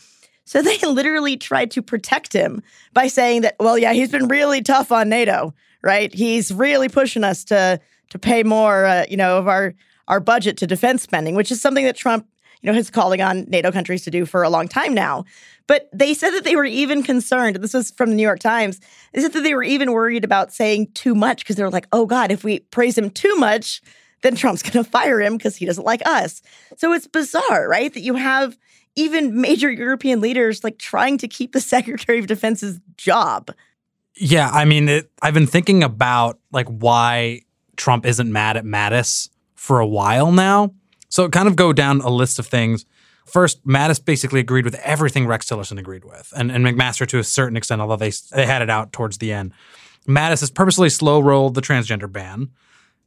So 0.44 0.60
they 0.60 0.78
literally 0.86 1.36
tried 1.36 1.70
to 1.72 1.82
protect 1.82 2.32
him 2.32 2.62
by 2.92 3.06
saying 3.06 3.42
that, 3.42 3.56
well, 3.58 3.78
yeah, 3.78 3.92
he's 3.92 4.10
been 4.10 4.28
really 4.28 4.62
tough 4.62 4.92
on 4.92 5.08
NATO, 5.08 5.54
right? 5.82 6.12
He's 6.12 6.52
really 6.52 6.88
pushing 6.88 7.24
us 7.24 7.44
to 7.44 7.80
to 8.10 8.18
pay 8.18 8.42
more, 8.42 8.84
uh, 8.84 9.06
you 9.08 9.16
know, 9.16 9.38
of 9.38 9.48
our 9.48 9.74
our 10.08 10.20
budget 10.20 10.56
to 10.58 10.66
defense 10.66 11.02
spending, 11.02 11.34
which 11.34 11.50
is 11.50 11.60
something 11.60 11.84
that 11.84 11.96
Trump, 11.96 12.26
you 12.60 12.70
know, 12.70 12.76
is 12.76 12.90
calling 12.90 13.22
on 13.22 13.44
NATO 13.48 13.70
countries 13.70 14.02
to 14.04 14.10
do 14.10 14.26
for 14.26 14.42
a 14.42 14.50
long 14.50 14.68
time 14.68 14.92
now. 14.92 15.24
But 15.66 15.88
they 15.92 16.14
said 16.14 16.30
that 16.30 16.44
they 16.44 16.56
were 16.56 16.64
even 16.64 17.02
concerned. 17.02 17.56
This 17.56 17.74
was 17.74 17.90
from 17.92 18.10
the 18.10 18.16
New 18.16 18.22
York 18.22 18.40
Times. 18.40 18.80
They 19.12 19.20
said 19.20 19.32
that 19.32 19.42
they 19.42 19.54
were 19.54 19.62
even 19.62 19.92
worried 19.92 20.24
about 20.24 20.52
saying 20.52 20.92
too 20.94 21.14
much 21.14 21.38
because 21.38 21.56
they 21.56 21.62
were 21.62 21.70
like, 21.70 21.86
oh 21.92 22.06
God, 22.06 22.30
if 22.30 22.44
we 22.44 22.60
praise 22.60 22.96
him 22.98 23.10
too 23.10 23.34
much, 23.36 23.80
then 24.22 24.34
Trump's 24.34 24.62
going 24.62 24.84
to 24.84 24.90
fire 24.90 25.20
him 25.20 25.36
because 25.36 25.56
he 25.56 25.66
doesn't 25.66 25.84
like 25.84 26.04
us. 26.06 26.42
So 26.76 26.92
it's 26.92 27.06
bizarre, 27.06 27.68
right? 27.68 27.92
That 27.92 28.00
you 28.00 28.14
have 28.14 28.56
even 28.96 29.40
major 29.40 29.70
European 29.70 30.20
leaders 30.20 30.64
like 30.64 30.78
trying 30.78 31.18
to 31.18 31.28
keep 31.28 31.52
the 31.52 31.60
Secretary 31.74 32.18
of 32.18 32.26
Defense's 32.26 32.80
job. 32.96 33.52
Yeah, 34.16 34.50
I 34.50 34.64
mean, 34.64 34.88
it, 34.88 35.10
I've 35.22 35.34
been 35.34 35.46
thinking 35.46 35.82
about 35.82 36.38
like 36.50 36.68
why 36.68 37.42
Trump 37.76 38.04
isn't 38.04 38.30
mad 38.30 38.56
at 38.56 38.64
Mattis 38.64 39.30
for 39.54 39.80
a 39.80 39.86
while 39.86 40.32
now. 40.32 40.74
So 41.08 41.28
kind 41.28 41.48
of 41.48 41.56
go 41.56 41.72
down 41.72 42.00
a 42.00 42.10
list 42.10 42.38
of 42.38 42.46
things. 42.46 42.84
First, 43.26 43.64
Mattis 43.66 44.04
basically 44.04 44.40
agreed 44.40 44.64
with 44.64 44.74
everything 44.76 45.26
Rex 45.26 45.48
Tillerson 45.48 45.78
agreed 45.78 46.04
with, 46.04 46.32
and, 46.36 46.50
and 46.50 46.64
McMaster 46.64 47.06
to 47.08 47.18
a 47.18 47.24
certain 47.24 47.56
extent, 47.56 47.80
although 47.80 47.96
they, 47.96 48.12
they 48.32 48.46
had 48.46 48.62
it 48.62 48.70
out 48.70 48.92
towards 48.92 49.18
the 49.18 49.32
end. 49.32 49.52
Mattis 50.06 50.40
has 50.40 50.50
purposely 50.50 50.88
slow 50.88 51.20
rolled 51.20 51.54
the 51.54 51.62
transgender 51.62 52.10
ban. 52.10 52.50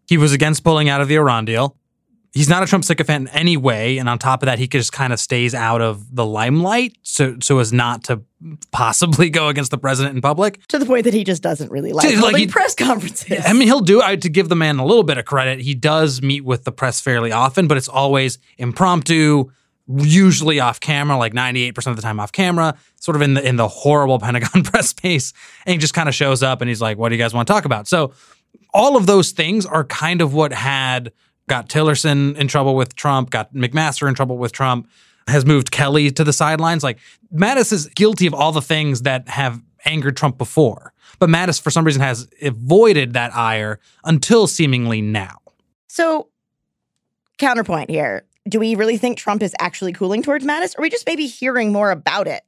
He 0.07 0.17
was 0.17 0.33
against 0.33 0.63
pulling 0.63 0.87
out 0.89 1.01
of 1.01 1.07
the 1.07 1.15
Iran 1.15 1.45
deal. 1.45 1.75
He's 2.31 2.49
not 2.49 2.63
a 2.63 2.65
Trump 2.65 2.83
sycophant 2.83 3.29
in 3.29 3.33
any 3.33 3.55
way, 3.55 3.97
and 3.97 4.09
on 4.09 4.19
top 4.19 4.43
of 4.43 4.47
that, 4.47 4.59
he 4.59 4.67
just 4.67 4.91
kind 4.91 5.13
of 5.13 5.21
stays 5.21 5.55
out 5.55 5.81
of 5.81 6.13
the 6.13 6.25
limelight, 6.25 6.97
so 7.01 7.37
so 7.41 7.59
as 7.59 7.71
not 7.71 8.03
to 8.05 8.23
possibly 8.71 9.29
go 9.29 9.47
against 9.47 9.71
the 9.71 9.77
president 9.77 10.15
in 10.15 10.21
public. 10.21 10.65
To 10.67 10.77
the 10.77 10.85
point 10.85 11.05
that 11.05 11.13
he 11.13 11.23
just 11.23 11.41
doesn't 11.41 11.71
really 11.71 11.93
like, 11.93 12.09
Dude, 12.09 12.21
like 12.21 12.35
he- 12.35 12.47
press 12.47 12.75
conferences. 12.75 13.41
I 13.45 13.53
mean, 13.53 13.69
he'll 13.69 13.79
do. 13.79 14.01
I 14.01 14.17
to 14.17 14.27
give 14.27 14.49
the 14.49 14.55
man 14.55 14.79
a 14.79 14.85
little 14.85 15.03
bit 15.03 15.17
of 15.17 15.23
credit. 15.23 15.61
He 15.61 15.75
does 15.75 16.21
meet 16.21 16.43
with 16.43 16.65
the 16.65 16.73
press 16.73 16.99
fairly 16.99 17.31
often, 17.31 17.67
but 17.67 17.77
it's 17.77 17.87
always 17.87 18.37
impromptu, 18.57 19.45
usually 19.87 20.59
off 20.59 20.79
camera, 20.79 21.17
like 21.17 21.33
ninety 21.33 21.63
eight 21.63 21.71
percent 21.71 21.91
of 21.91 21.97
the 21.97 22.01
time 22.01 22.19
off 22.19 22.31
camera. 22.31 22.75
Sort 22.99 23.15
of 23.15 23.21
in 23.21 23.35
the 23.35 23.47
in 23.47 23.55
the 23.55 23.67
horrible 23.67 24.19
Pentagon 24.25 24.63
press 24.63 24.89
space, 24.89 25.33
and 25.65 25.73
he 25.73 25.77
just 25.77 25.93
kind 25.93 26.09
of 26.09 26.15
shows 26.15 26.43
up 26.43 26.61
and 26.61 26.69
he's 26.69 26.81
like, 26.81 26.97
"What 26.97 27.09
do 27.09 27.15
you 27.15 27.21
guys 27.21 27.33
want 27.33 27.47
to 27.47 27.53
talk 27.53 27.65
about?" 27.65 27.87
So 27.87 28.13
all 28.73 28.97
of 28.97 29.05
those 29.05 29.31
things 29.31 29.65
are 29.65 29.83
kind 29.83 30.21
of 30.21 30.33
what 30.33 30.53
had 30.53 31.11
got 31.47 31.69
Tillerson 31.69 32.35
in 32.37 32.47
trouble 32.47 32.75
with 32.75 32.95
Trump, 32.95 33.29
got 33.29 33.53
McMaster 33.53 34.07
in 34.07 34.15
trouble 34.15 34.37
with 34.37 34.51
Trump, 34.51 34.89
has 35.27 35.45
moved 35.45 35.71
Kelly 35.71 36.11
to 36.11 36.23
the 36.23 36.33
sidelines. 36.33 36.83
Like 36.83 36.99
Mattis 37.33 37.71
is 37.71 37.87
guilty 37.87 38.27
of 38.27 38.33
all 38.33 38.51
the 38.51 38.61
things 38.61 39.03
that 39.03 39.27
have 39.29 39.61
angered 39.85 40.17
Trump 40.17 40.37
before. 40.37 40.93
But 41.19 41.29
Mattis, 41.29 41.61
for 41.61 41.69
some 41.69 41.85
reason, 41.85 42.01
has 42.01 42.27
avoided 42.41 43.13
that 43.13 43.33
ire 43.35 43.79
until 44.03 44.47
seemingly 44.47 45.01
now. 45.01 45.37
So, 45.87 46.27
counterpoint 47.37 47.89
here. 47.89 48.25
Do 48.47 48.59
we 48.59 48.75
really 48.75 48.97
think 48.97 49.17
Trump 49.17 49.41
is 49.41 49.55
actually 49.59 49.91
cooling 49.91 50.21
towards 50.21 50.45
Mattis? 50.45 50.75
Or 50.77 50.81
are 50.81 50.83
we 50.83 50.89
just 50.91 51.07
maybe 51.07 51.25
hearing 51.25 51.71
more 51.71 51.89
about 51.89 52.27
it? 52.27 52.43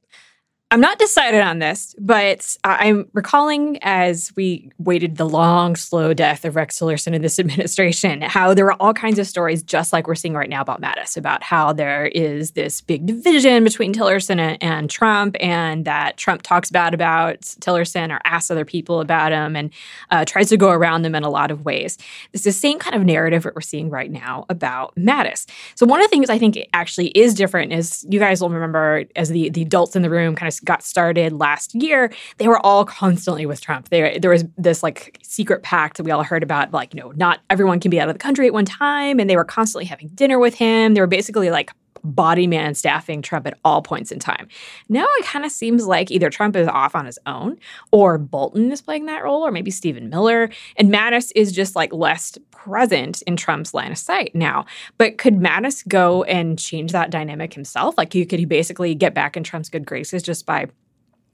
I'm 0.70 0.82
not 0.82 0.98
decided 0.98 1.40
on 1.40 1.60
this, 1.60 1.94
but 1.98 2.54
I'm 2.62 3.08
recalling 3.14 3.78
as 3.80 4.30
we 4.36 4.70
waited 4.76 5.16
the 5.16 5.26
long, 5.26 5.76
slow 5.76 6.12
death 6.12 6.44
of 6.44 6.56
Rex 6.56 6.78
Tillerson 6.78 7.14
in 7.14 7.22
this 7.22 7.38
administration, 7.38 8.20
how 8.20 8.52
there 8.52 8.66
were 8.66 8.74
all 8.74 8.92
kinds 8.92 9.18
of 9.18 9.26
stories, 9.26 9.62
just 9.62 9.94
like 9.94 10.06
we're 10.06 10.14
seeing 10.14 10.34
right 10.34 10.50
now 10.50 10.60
about 10.60 10.82
Mattis, 10.82 11.16
about 11.16 11.42
how 11.42 11.72
there 11.72 12.08
is 12.08 12.50
this 12.50 12.82
big 12.82 13.06
division 13.06 13.64
between 13.64 13.94
Tillerson 13.94 14.38
and, 14.38 14.62
and 14.62 14.90
Trump, 14.90 15.36
and 15.40 15.86
that 15.86 16.18
Trump 16.18 16.42
talks 16.42 16.70
bad 16.70 16.92
about 16.92 17.40
Tillerson 17.40 18.14
or 18.14 18.20
asks 18.26 18.50
other 18.50 18.66
people 18.66 19.00
about 19.00 19.32
him 19.32 19.56
and 19.56 19.72
uh, 20.10 20.26
tries 20.26 20.50
to 20.50 20.58
go 20.58 20.68
around 20.68 21.00
them 21.00 21.14
in 21.14 21.24
a 21.24 21.30
lot 21.30 21.50
of 21.50 21.64
ways. 21.64 21.96
It's 22.34 22.44
the 22.44 22.52
same 22.52 22.78
kind 22.78 22.94
of 22.94 23.04
narrative 23.04 23.44
that 23.44 23.54
we're 23.54 23.62
seeing 23.62 23.88
right 23.88 24.10
now 24.10 24.44
about 24.50 24.94
Mattis. 24.96 25.46
So 25.76 25.86
one 25.86 26.00
of 26.00 26.04
the 26.04 26.10
things 26.10 26.28
I 26.28 26.38
think 26.38 26.58
actually 26.74 27.08
is 27.08 27.32
different 27.32 27.72
is 27.72 28.04
you 28.10 28.18
guys 28.18 28.42
will 28.42 28.50
remember 28.50 29.04
as 29.16 29.30
the, 29.30 29.48
the 29.48 29.62
adults 29.62 29.96
in 29.96 30.02
the 30.02 30.10
room 30.10 30.36
kind 30.36 30.46
of 30.46 30.57
got 30.60 30.82
started 30.82 31.32
last 31.32 31.74
year, 31.74 32.12
they 32.38 32.48
were 32.48 32.64
all 32.64 32.84
constantly 32.84 33.46
with 33.46 33.60
Trump. 33.60 33.88
There, 33.88 34.18
there 34.18 34.30
was 34.30 34.44
this 34.56 34.82
like 34.82 35.18
secret 35.22 35.62
pact 35.62 35.96
that 35.96 36.02
we 36.02 36.10
all 36.10 36.22
heard 36.22 36.42
about, 36.42 36.72
like, 36.72 36.94
you 36.94 37.00
know, 37.00 37.12
not 37.16 37.40
everyone 37.50 37.80
can 37.80 37.90
be 37.90 38.00
out 38.00 38.08
of 38.08 38.14
the 38.14 38.18
country 38.18 38.46
at 38.46 38.52
one 38.52 38.64
time. 38.64 39.18
And 39.18 39.28
they 39.28 39.36
were 39.36 39.44
constantly 39.44 39.84
having 39.84 40.08
dinner 40.08 40.38
with 40.38 40.54
him. 40.54 40.94
They 40.94 41.00
were 41.00 41.06
basically 41.06 41.50
like 41.50 41.70
body 42.04 42.46
man 42.46 42.74
staffing 42.74 43.22
Trump 43.22 43.46
at 43.46 43.58
all 43.64 43.82
points 43.82 44.12
in 44.12 44.18
time. 44.18 44.48
Now 44.88 45.06
it 45.18 45.24
kind 45.24 45.44
of 45.44 45.52
seems 45.52 45.86
like 45.86 46.10
either 46.10 46.30
Trump 46.30 46.56
is 46.56 46.68
off 46.68 46.94
on 46.94 47.06
his 47.06 47.18
own 47.26 47.58
or 47.90 48.18
Bolton 48.18 48.70
is 48.72 48.82
playing 48.82 49.06
that 49.06 49.22
role 49.24 49.46
or 49.46 49.50
maybe 49.50 49.70
Stephen 49.70 50.08
Miller 50.08 50.50
and 50.76 50.92
Mattis 50.92 51.32
is 51.34 51.52
just 51.52 51.76
like 51.76 51.92
less 51.92 52.38
present 52.50 53.22
in 53.22 53.36
Trump's 53.36 53.72
line 53.72 53.92
of 53.92 53.98
sight 53.98 54.34
now. 54.34 54.66
But 54.96 55.18
could 55.18 55.36
Mattis 55.36 55.86
go 55.86 56.24
and 56.24 56.58
change 56.58 56.92
that 56.92 57.10
dynamic 57.10 57.54
himself? 57.54 57.96
Like 57.96 58.10
could 58.10 58.32
he 58.32 58.44
basically 58.44 58.94
get 58.94 59.14
back 59.14 59.36
in 59.36 59.44
Trump's 59.44 59.68
good 59.68 59.86
graces 59.86 60.22
just 60.22 60.46
by 60.46 60.66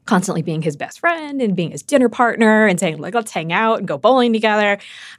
constantly 0.06 0.42
being 0.42 0.60
his 0.60 0.76
best 0.76 1.00
friend 1.00 1.40
and 1.40 1.56
being 1.56 1.70
his 1.70 1.82
dinner 1.82 2.08
partner 2.08 2.66
and 2.66 2.78
saying 2.78 2.98
like 2.98 3.14
let's 3.14 3.32
hang 3.32 3.52
out 3.52 3.78
and 3.78 3.88
go 3.88 3.96
bowling 3.96 4.32
together. 4.32 4.78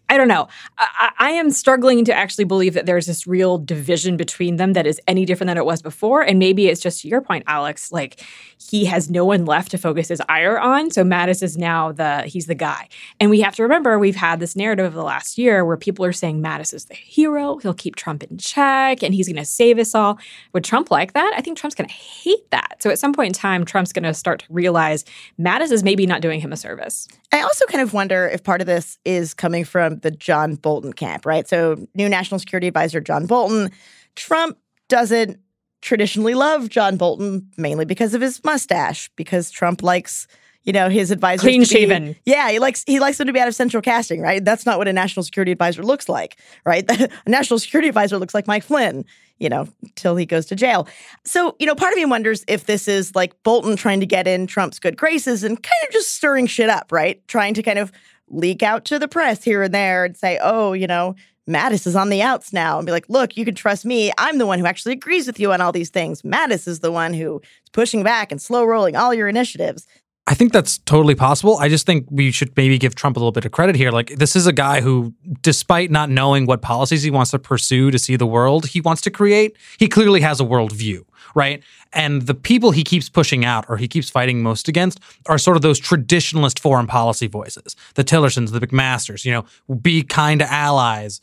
I 0.09 0.17
don't 0.17 0.27
know. 0.27 0.47
I, 0.77 1.11
I, 1.17 1.31
am 1.31 1.49
struggling 1.49 2.05
to 2.05 2.13
actually 2.13 2.43
believe 2.43 2.75
that 2.75 2.85
there's 2.85 3.07
this 3.07 3.25
real 3.25 3.57
division 3.57 4.17
between 4.17 4.57
them 4.57 4.73
that 4.73 4.85
is 4.85 5.01
any 5.07 5.25
different 5.25 5.47
than 5.47 5.57
it 5.57 5.65
was 5.65 5.81
before. 5.81 6.21
And 6.21 6.37
maybe 6.37 6.67
it's 6.67 6.81
just 6.81 7.01
to 7.01 7.07
your 7.07 7.21
point 7.21 7.43
alex 7.47 7.91
like 7.91 8.23
he 8.57 8.85
has 8.85 9.09
no 9.09 9.25
one 9.25 9.45
left 9.45 9.71
to 9.71 9.79
focus 9.79 10.09
his 10.09 10.21
ire 10.29 10.59
on. 10.59 10.91
So 10.91 11.03
mattis 11.03 11.41
is 11.41 11.57
now 11.57 11.91
the 11.91 12.21
he's 12.21 12.45
the 12.45 12.55
guy. 12.55 12.87
And 13.19 13.31
we 13.31 13.41
have 13.41 13.55
to 13.55 13.63
remember 13.63 13.97
we've 13.97 14.15
had 14.15 14.39
this 14.39 14.55
narrative 14.55 14.85
of 14.85 14.93
the 14.93 15.03
last 15.03 15.39
year 15.39 15.65
where 15.65 15.77
people 15.77 16.05
are 16.05 16.13
saying 16.13 16.43
mattis 16.43 16.73
is 16.73 16.85
the 16.85 16.93
hero. 16.93 17.57
He'll 17.57 17.73
keep 17.73 17.95
trump 17.95 18.21
in 18.21 18.37
check 18.37 19.01
and 19.01 19.15
he's 19.15 19.27
going 19.27 19.35
to 19.37 19.45
save 19.45 19.79
us 19.79 19.95
all. 19.95 20.19
Would 20.53 20.63
trump 20.63 20.91
like 20.91 21.13
that? 21.13 21.33
I 21.35 21.41
think 21.41 21.57
trump's 21.57 21.75
going 21.75 21.89
to 21.89 21.93
hate 21.95 22.49
that. 22.51 22.77
So 22.79 22.91
at 22.91 22.99
some 22.99 23.13
point 23.13 23.27
in 23.27 23.33
time 23.33 23.65
trump's 23.65 23.91
going 23.91 24.03
to 24.03 24.13
start 24.13 24.41
to 24.41 24.45
realize 24.49 24.74
realize 24.75 25.05
Mattis 25.39 25.71
is 25.71 25.83
maybe 25.83 26.05
not 26.05 26.21
doing 26.21 26.39
him 26.41 26.51
a 26.51 26.57
service. 26.57 27.07
I 27.31 27.41
also 27.41 27.65
kind 27.65 27.81
of 27.81 27.93
wonder 27.93 28.27
if 28.27 28.43
part 28.43 28.61
of 28.61 28.67
this 28.67 28.97
is 29.05 29.33
coming 29.33 29.63
from 29.63 29.99
the 29.99 30.11
John 30.11 30.55
Bolton 30.55 30.93
camp, 30.93 31.25
right? 31.25 31.47
So, 31.47 31.87
new 31.95 32.09
National 32.09 32.39
Security 32.39 32.67
Advisor 32.67 33.01
John 33.01 33.25
Bolton, 33.25 33.71
Trump 34.15 34.57
doesn't 34.89 35.39
traditionally 35.81 36.33
love 36.33 36.69
John 36.69 36.97
Bolton 36.97 37.49
mainly 37.57 37.85
because 37.85 38.13
of 38.13 38.21
his 38.21 38.43
mustache, 38.43 39.09
because 39.15 39.51
Trump 39.51 39.83
likes 39.83 40.27
you 40.65 40.73
know 40.73 40.89
his 40.89 41.11
advisor 41.11 41.41
clean 41.41 41.61
be- 41.61 41.65
shaven. 41.65 42.15
yeah, 42.25 42.49
he 42.49 42.59
likes 42.59 42.83
he 42.85 42.99
likes 42.99 43.17
them 43.17 43.27
to 43.27 43.33
be 43.33 43.39
out 43.39 43.47
of 43.47 43.55
central 43.55 43.81
casting, 43.81 44.21
right? 44.21 44.43
That's 44.43 44.65
not 44.65 44.77
what 44.77 44.87
a 44.87 44.93
national 44.93 45.23
security 45.23 45.51
advisor 45.51 45.83
looks 45.83 46.09
like, 46.09 46.37
right? 46.65 46.83
a 46.89 47.09
national 47.29 47.59
security 47.59 47.87
advisor 47.87 48.17
looks 48.17 48.33
like 48.33 48.47
Mike 48.47 48.63
Flynn, 48.63 49.05
you 49.39 49.49
know, 49.49 49.67
till 49.95 50.15
he 50.15 50.25
goes 50.25 50.45
to 50.47 50.55
jail. 50.55 50.87
So, 51.23 51.55
you 51.59 51.65
know, 51.65 51.75
part 51.75 51.93
of 51.93 51.97
me 51.97 52.05
wonders 52.05 52.43
if 52.47 52.65
this 52.65 52.87
is 52.87 53.15
like 53.15 53.41
Bolton 53.43 53.75
trying 53.75 53.99
to 53.99 54.05
get 54.05 54.27
in 54.27 54.47
Trump's 54.47 54.79
good 54.79 54.97
graces 54.97 55.43
and 55.43 55.61
kind 55.61 55.87
of 55.87 55.93
just 55.93 56.15
stirring 56.15 56.47
shit 56.47 56.69
up, 56.69 56.91
right? 56.91 57.25
Trying 57.27 57.53
to 57.55 57.63
kind 57.63 57.79
of 57.79 57.91
leak 58.29 58.63
out 58.63 58.85
to 58.85 58.97
the 58.97 59.07
press 59.07 59.43
here 59.43 59.63
and 59.63 59.73
there 59.73 60.05
and 60.05 60.17
say, 60.17 60.39
oh, 60.41 60.73
you 60.73 60.87
know, 60.87 61.15
Mattis 61.47 61.85
is 61.85 61.95
on 61.95 62.09
the 62.09 62.23
outs 62.23 62.51
now 62.51 62.79
and 62.79 62.85
be 62.85 62.91
like, 62.91 63.07
look, 63.07 63.37
you 63.37 63.45
can 63.45 63.53
trust 63.53 63.85
me. 63.85 64.11
I'm 64.17 64.39
the 64.39 64.47
one 64.47 64.57
who 64.57 64.65
actually 64.65 64.93
agrees 64.93 65.27
with 65.27 65.39
you 65.39 65.51
on 65.51 65.61
all 65.61 65.71
these 65.71 65.91
things. 65.91 66.23
Mattis 66.23 66.67
is 66.67 66.79
the 66.79 66.91
one 66.91 67.13
who 67.13 67.39
is 67.39 67.69
pushing 67.71 68.01
back 68.01 68.31
and 68.31 68.41
slow 68.41 68.65
rolling 68.65 68.95
all 68.95 69.13
your 69.13 69.27
initiatives. 69.27 69.85
I 70.27 70.33
think 70.33 70.53
that's 70.53 70.79
totally 70.79 71.13
possible. 71.13 71.57
I 71.57 71.69
just 71.69 71.85
think 71.85 72.07
we 72.09 72.31
should 72.31 72.55
maybe 72.57 72.79
give 72.79 72.95
Trump 72.95 73.15
a 73.15 73.19
little 73.19 73.31
bit 73.31 73.45
of 73.45 73.51
credit 73.51 73.75
here. 73.75 73.91
Like, 73.91 74.09
this 74.15 74.35
is 74.35 74.47
a 74.47 74.53
guy 74.53 74.81
who, 74.81 75.13
despite 75.41 75.91
not 75.91 76.09
knowing 76.09 76.47
what 76.47 76.63
policies 76.63 77.03
he 77.03 77.11
wants 77.11 77.29
to 77.31 77.39
pursue 77.39 77.91
to 77.91 77.99
see 77.99 78.15
the 78.15 78.25
world 78.25 78.67
he 78.67 78.81
wants 78.81 79.03
to 79.03 79.11
create, 79.11 79.55
he 79.77 79.87
clearly 79.87 80.21
has 80.21 80.39
a 80.39 80.43
worldview, 80.43 81.05
right? 81.35 81.61
And 81.93 82.23
the 82.23 82.33
people 82.33 82.71
he 82.71 82.83
keeps 82.83 83.07
pushing 83.07 83.45
out 83.45 83.65
or 83.69 83.77
he 83.77 83.87
keeps 83.87 84.09
fighting 84.09 84.41
most 84.41 84.67
against 84.67 84.99
are 85.27 85.37
sort 85.37 85.57
of 85.57 85.61
those 85.61 85.79
traditionalist 85.79 86.57
foreign 86.57 86.87
policy 86.87 87.27
voices 87.27 87.75
the 87.93 88.03
Tillersons, 88.03 88.51
the 88.51 88.59
McMasters, 88.59 89.25
you 89.25 89.31
know, 89.31 89.45
be 89.75 90.01
kind 90.01 90.39
to 90.39 90.51
allies, 90.51 91.21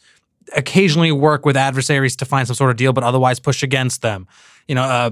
occasionally 0.54 1.10
work 1.10 1.44
with 1.44 1.56
adversaries 1.56 2.14
to 2.16 2.24
find 2.24 2.46
some 2.46 2.54
sort 2.54 2.70
of 2.70 2.76
deal, 2.76 2.92
but 2.92 3.02
otherwise 3.02 3.40
push 3.40 3.64
against 3.64 4.00
them 4.02 4.28
you 4.68 4.74
know, 4.74 4.82
uh, 4.82 5.10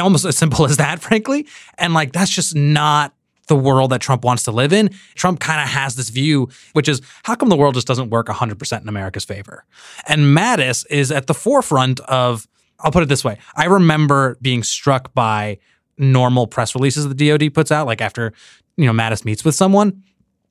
almost 0.00 0.24
as 0.24 0.36
simple 0.36 0.64
as 0.70 0.76
that, 0.76 1.00
frankly. 1.00 1.46
And 1.78 1.94
like, 1.94 2.12
that's 2.12 2.30
just 2.30 2.54
not 2.54 3.12
the 3.46 3.56
world 3.56 3.90
that 3.92 4.00
Trump 4.00 4.24
wants 4.24 4.42
to 4.44 4.50
live 4.50 4.72
in. 4.72 4.90
Trump 5.14 5.40
kind 5.40 5.60
of 5.60 5.68
has 5.68 5.96
this 5.96 6.08
view, 6.08 6.48
which 6.72 6.88
is 6.88 7.00
how 7.22 7.34
come 7.34 7.48
the 7.48 7.56
world 7.56 7.74
just 7.74 7.86
doesn't 7.86 8.10
work 8.10 8.26
100% 8.26 8.82
in 8.82 8.88
America's 8.88 9.24
favor? 9.24 9.64
And 10.06 10.36
Mattis 10.36 10.84
is 10.90 11.12
at 11.12 11.26
the 11.26 11.34
forefront 11.34 12.00
of, 12.00 12.48
I'll 12.80 12.90
put 12.90 13.02
it 13.02 13.08
this 13.08 13.24
way. 13.24 13.38
I 13.54 13.66
remember 13.66 14.36
being 14.42 14.62
struck 14.62 15.14
by 15.14 15.58
normal 15.98 16.46
press 16.46 16.74
releases 16.74 17.08
the 17.08 17.14
DoD 17.14 17.54
puts 17.54 17.72
out, 17.72 17.86
like 17.86 18.00
after, 18.00 18.32
you 18.76 18.86
know, 18.86 18.92
Mattis 18.92 19.24
meets 19.24 19.44
with 19.44 19.54
someone. 19.54 20.02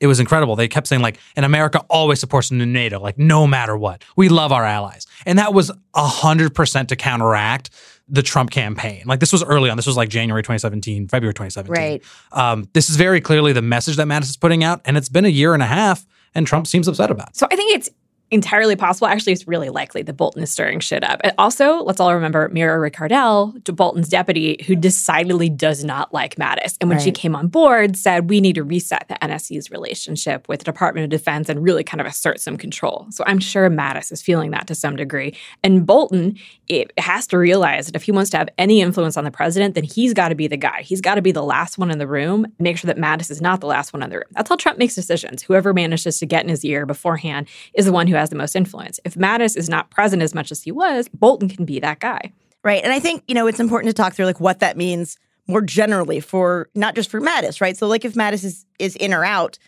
It 0.02 0.08
was 0.08 0.20
incredible. 0.20 0.56
They 0.56 0.68
kept 0.68 0.88
saying, 0.88 1.02
like, 1.02 1.20
and 1.36 1.46
America 1.46 1.80
always 1.90 2.20
supports 2.20 2.52
NATO, 2.52 3.00
like, 3.00 3.18
no 3.18 3.48
matter 3.48 3.78
what. 3.78 4.04
We 4.18 4.28
love 4.28 4.52
our 4.52 4.66
allies. 4.66 5.08
And 5.26 5.40
that 5.40 5.54
was 5.54 5.72
100% 5.96 6.88
to 6.88 6.96
counteract 6.98 7.70
the 8.08 8.22
Trump 8.22 8.52
campaign. 8.52 9.04
Like 9.06 9.20
this 9.20 9.32
was 9.32 9.44
early 9.44 9.70
on. 9.70 9.78
This 9.78 9.88
was 9.88 9.98
like 9.98 10.10
January 10.10 10.44
2017, 10.44 11.08
February 11.08 11.34
2017. 11.34 11.72
Right. 11.72 12.04
Um, 12.32 12.70
this 12.74 12.90
is 12.90 12.96
very 12.96 13.22
clearly 13.22 13.54
the 13.54 13.62
message 13.62 13.96
that 13.98 14.08
Mattis 14.08 14.30
is 14.30 14.38
putting 14.38 14.64
out, 14.64 14.82
and 14.86 14.98
it's 14.98 15.10
been 15.10 15.26
a 15.26 15.30
year 15.30 15.54
and 15.54 15.64
a 15.64 15.68
half, 15.68 16.06
and 16.34 16.46
Trump 16.46 16.68
seems 16.68 16.88
upset 16.88 17.12
about 17.12 17.30
it. 17.30 17.38
So 17.38 17.48
I 17.52 17.56
think 17.56 17.76
it's 17.76 17.90
entirely 18.32 18.76
possible. 18.76 19.08
Actually, 19.08 19.34
it's 19.34 19.48
really 19.48 19.70
likely 19.70 20.02
that 20.02 20.14
Bolton 20.14 20.44
is 20.44 20.52
stirring 20.52 20.80
shit 20.80 21.04
up. 21.04 21.22
And 21.24 21.34
also, 21.38 21.84
let's 21.84 22.00
all 22.00 22.14
remember 22.14 22.50
Mira 22.50 22.90
Ricardel, 22.90 23.64
Bolton's 23.76 24.10
deputy, 24.10 24.64
who 24.66 24.76
decidedly 24.76 25.50
does 25.50 25.84
not 25.84 26.14
like 26.14 26.36
Mattis. 26.36 26.76
And 26.82 26.90
when 26.90 26.98
right. 26.98 27.04
she 27.04 27.12
came 27.12 27.36
on 27.36 27.48
board, 27.48 27.96
said 27.96 28.30
we 28.30 28.42
need 28.42 28.56
to 28.56 28.64
reset 28.64 29.08
the 29.08 29.16
NSC's 29.16 29.70
relationship 29.70 30.48
with 30.48 30.60
the 30.60 30.66
Department 30.66 31.04
of 31.06 31.10
Defense 31.10 31.50
and 31.50 31.64
really 31.64 31.84
kind 31.84 32.02
of 32.02 32.08
assert 32.08 32.40
some 32.40 32.58
control. 32.58 33.08
So 33.12 33.24
I'm 33.28 33.40
sure 33.40 33.70
Mattis 33.70 34.12
is 34.12 34.22
feeling 34.22 34.52
that 34.52 34.68
to 34.68 34.76
some 34.76 34.96
degree. 34.96 35.36
And 35.64 35.86
Bolton 35.86 36.38
it 36.68 36.92
has 36.98 37.28
to 37.28 37.38
realize 37.38 37.86
that 37.86 37.96
if 37.96 38.04
he 38.04 38.12
wants 38.12 38.32
to 38.32 38.38
have 38.38 38.50
any 38.58 38.82
influence 38.82 39.18
on 39.18 39.24
the 39.24 39.32
president, 39.32 39.76
then 39.76 39.84
he's 39.84 40.14
got 40.14 40.30
to 40.30 40.36
be 40.36 40.48
the 40.48 40.58
guy. 40.58 40.82
He's 40.82 41.02
got 41.02 41.16
to 41.16 41.22
be 41.22 41.32
the 41.32 41.44
last 41.44 41.78
one 41.78 41.92
in 41.92 42.00
the 42.00 42.08
room. 42.08 42.48
Make 42.60 42.78
sure 42.78 42.88
that 42.88 42.98
Mattis 42.98 43.30
is 43.30 43.42
not 43.42 43.62
the 43.62 43.68
last 43.68 43.94
one 43.94 44.02
in 44.02 44.10
the 44.10 44.18
room. 44.18 44.28
That's 44.32 44.50
how 44.50 44.56
Trump 44.56 44.80
makes 44.80 44.96
decisions. 44.96 45.44
Whoever 45.44 45.74
manages 45.74 46.18
to 46.20 46.26
get 46.26 46.44
in 46.44 46.50
his 46.50 46.66
ear 46.66 46.86
beforehand 46.86 47.48
is 47.74 47.86
the 47.86 47.92
one 47.92 48.08
who 48.08 48.15
has 48.18 48.30
the 48.30 48.36
most 48.36 48.56
influence. 48.56 49.00
If 49.06 49.16
Mattis 49.16 49.58
is 49.58 49.70
not 49.70 49.90
present 49.90 50.22
as 50.22 50.34
much 50.34 50.52
as 50.52 50.64
he 50.64 50.72
was, 50.72 51.08
Bolton 51.10 51.50
can 51.50 51.66
be 51.66 51.80
that 51.80 52.00
guy. 52.00 52.32
Right. 52.64 52.84
And 52.84 52.92
I 52.92 53.00
think, 53.00 53.24
you 53.28 53.36
know, 53.36 53.48
it's 53.48 53.60
important 53.60 53.96
to 53.96 54.02
talk 54.02 54.14
through 54.14 54.26
like 54.26 54.40
what 54.40 54.60
that 54.60 54.76
means 54.76 55.18
more 55.48 55.62
generally 55.62 56.20
for 56.20 56.70
not 56.74 56.96
just 56.96 57.12
for 57.12 57.22
Mattis, 57.22 57.62
right? 57.62 57.78
So 57.78 57.88
like 57.88 58.06
if 58.06 58.14
Mattis 58.14 58.44
is 58.44 58.66
is 58.80 58.96
in 58.96 59.14
or 59.14 59.24
out, 59.24 59.60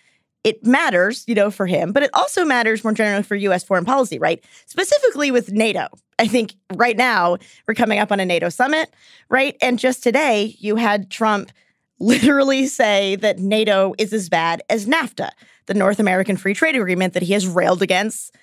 it 0.43 0.65
matters, 0.65 1.23
you 1.27 1.36
know, 1.36 1.51
for 1.51 1.65
him, 1.65 1.91
but 1.91 2.03
it 2.03 2.10
also 2.13 2.45
matters 2.45 2.83
more 2.83 2.93
generally 2.93 3.23
for 3.23 3.36
US 3.36 3.63
foreign 3.63 3.86
policy, 3.86 4.17
right? 4.17 4.43
Specifically 4.65 5.29
with 5.29 5.51
NATO. 5.51 5.88
I 6.19 6.27
think 6.27 6.55
right 6.73 6.97
now 6.97 7.38
we're 7.67 7.73
coming 7.73 7.99
up 7.99 8.12
on 8.12 8.19
a 8.19 8.25
NATO 8.25 8.49
summit, 8.49 8.93
right? 9.29 9.55
And 9.62 9.77
just 9.77 10.03
today 10.03 10.55
you 10.60 10.75
had 10.75 11.12
Trump 11.12 11.51
literally 11.99 12.67
say 12.67 13.15
that 13.17 13.39
NATO 13.39 13.93
is 13.97 14.13
as 14.13 14.29
bad 14.29 14.62
as 14.69 14.86
NAFTA, 14.86 15.31
the 15.67 15.73
North 15.73 15.99
American 15.99 16.38
Free 16.38 16.53
Trade 16.53 16.75
Agreement 16.75 17.13
that 17.13 17.23
he 17.23 17.34
has 17.34 17.47
railed 17.47 17.82
against 17.82 18.36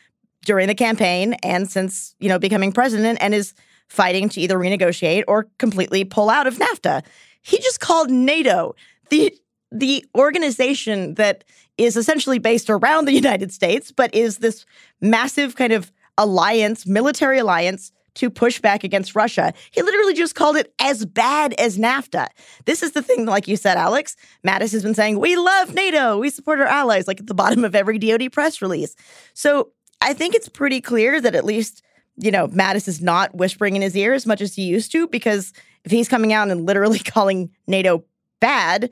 during 0.44 0.68
the 0.68 0.74
campaign 0.74 1.34
and 1.42 1.70
since, 1.70 2.14
you 2.20 2.28
know, 2.28 2.38
becoming 2.38 2.72
president 2.72 3.18
and 3.20 3.34
is 3.34 3.54
fighting 3.88 4.28
to 4.30 4.40
either 4.40 4.58
renegotiate 4.58 5.24
or 5.26 5.48
completely 5.58 6.04
pull 6.04 6.30
out 6.30 6.46
of 6.46 6.58
NAFTA. 6.58 7.02
He 7.42 7.58
just 7.58 7.80
called 7.80 8.10
NATO 8.10 8.74
the 9.10 9.36
the 9.70 10.06
organization 10.16 11.14
that 11.14 11.42
is 11.76 11.96
essentially 11.96 12.38
based 12.38 12.70
around 12.70 13.06
the 13.06 13.12
United 13.12 13.52
States, 13.52 13.90
but 13.90 14.14
is 14.14 14.38
this 14.38 14.64
massive 15.00 15.56
kind 15.56 15.72
of 15.72 15.90
alliance, 16.16 16.86
military 16.86 17.38
alliance 17.38 17.90
to 18.14 18.30
push 18.30 18.60
back 18.60 18.84
against 18.84 19.14
Russia. 19.14 19.52
He 19.70 19.82
literally 19.82 20.14
just 20.14 20.34
called 20.34 20.56
it 20.56 20.72
as 20.78 21.04
bad 21.04 21.54
as 21.54 21.78
NAFTA. 21.78 22.28
This 22.64 22.82
is 22.82 22.92
the 22.92 23.02
thing, 23.02 23.26
like 23.26 23.48
you 23.48 23.56
said, 23.56 23.76
Alex. 23.76 24.16
Mattis 24.46 24.72
has 24.72 24.82
been 24.82 24.94
saying, 24.94 25.18
we 25.18 25.36
love 25.36 25.74
NATO, 25.74 26.18
we 26.18 26.30
support 26.30 26.60
our 26.60 26.66
allies, 26.66 27.08
like 27.08 27.20
at 27.20 27.26
the 27.26 27.34
bottom 27.34 27.64
of 27.64 27.74
every 27.74 27.98
DoD 27.98 28.32
press 28.32 28.62
release. 28.62 28.94
So 29.34 29.70
I 30.00 30.12
think 30.12 30.34
it's 30.34 30.48
pretty 30.48 30.80
clear 30.80 31.20
that 31.20 31.34
at 31.34 31.44
least, 31.44 31.82
you 32.16 32.30
know, 32.30 32.48
Mattis 32.48 32.88
is 32.88 33.02
not 33.02 33.34
whispering 33.34 33.76
in 33.76 33.82
his 33.82 33.96
ear 33.96 34.14
as 34.14 34.26
much 34.26 34.40
as 34.40 34.54
he 34.54 34.62
used 34.62 34.92
to, 34.92 35.08
because 35.08 35.52
if 35.84 35.90
he's 35.90 36.08
coming 36.08 36.32
out 36.32 36.50
and 36.50 36.66
literally 36.66 36.98
calling 37.04 37.50
NATO 37.66 38.04
bad, 38.40 38.90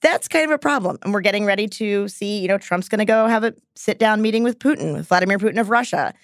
that's 0.00 0.28
kind 0.28 0.44
of 0.44 0.50
a 0.50 0.58
problem. 0.58 0.98
And 1.02 1.12
we're 1.12 1.20
getting 1.20 1.44
ready 1.44 1.68
to 1.68 2.08
see, 2.08 2.40
you 2.40 2.48
know, 2.48 2.58
Trump's 2.58 2.88
going 2.88 3.00
to 3.00 3.04
go 3.04 3.26
have 3.26 3.44
a 3.44 3.54
sit 3.76 3.98
down 3.98 4.22
meeting 4.22 4.42
with 4.42 4.58
Putin, 4.58 4.94
with 4.94 5.08
Vladimir 5.08 5.38
Putin 5.38 5.60
of 5.60 5.70
Russia. 5.70 6.14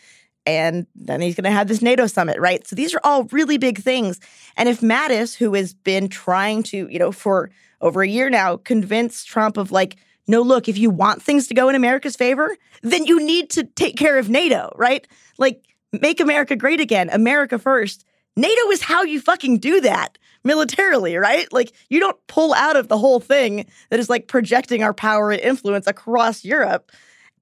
And 0.46 0.86
then 0.94 1.20
he's 1.20 1.34
going 1.34 1.44
to 1.44 1.50
have 1.50 1.68
this 1.68 1.82
NATO 1.82 2.06
summit, 2.06 2.38
right? 2.38 2.66
So 2.66 2.76
these 2.76 2.94
are 2.94 3.00
all 3.02 3.24
really 3.24 3.58
big 3.58 3.78
things. 3.78 4.20
And 4.56 4.68
if 4.68 4.80
Mattis, 4.80 5.36
who 5.36 5.54
has 5.54 5.74
been 5.74 6.08
trying 6.08 6.62
to, 6.64 6.88
you 6.88 6.98
know, 6.98 7.12
for 7.12 7.50
over 7.80 8.02
a 8.02 8.08
year 8.08 8.30
now, 8.30 8.56
convince 8.56 9.24
Trump 9.24 9.56
of 9.56 9.72
like, 9.72 9.96
no, 10.28 10.42
look, 10.42 10.68
if 10.68 10.78
you 10.78 10.90
want 10.90 11.22
things 11.22 11.48
to 11.48 11.54
go 11.54 11.68
in 11.68 11.74
America's 11.74 12.16
favor, 12.16 12.56
then 12.82 13.06
you 13.06 13.24
need 13.24 13.50
to 13.50 13.64
take 13.64 13.96
care 13.96 14.18
of 14.18 14.28
NATO, 14.28 14.72
right? 14.76 15.06
Like, 15.38 15.66
make 15.92 16.20
America 16.20 16.56
great 16.56 16.80
again, 16.80 17.10
America 17.10 17.58
first. 17.58 18.04
NATO 18.36 18.70
is 18.70 18.82
how 18.82 19.02
you 19.02 19.20
fucking 19.20 19.58
do 19.58 19.80
that 19.80 20.18
militarily, 20.44 21.16
right? 21.16 21.52
Like 21.52 21.72
you 21.88 22.00
don't 22.00 22.18
pull 22.28 22.54
out 22.54 22.76
of 22.76 22.88
the 22.88 22.98
whole 22.98 23.20
thing 23.20 23.66
that 23.90 23.98
is 23.98 24.08
like 24.08 24.28
projecting 24.28 24.82
our 24.82 24.94
power 24.94 25.32
and 25.32 25.40
influence 25.40 25.86
across 25.86 26.44
Europe. 26.44 26.92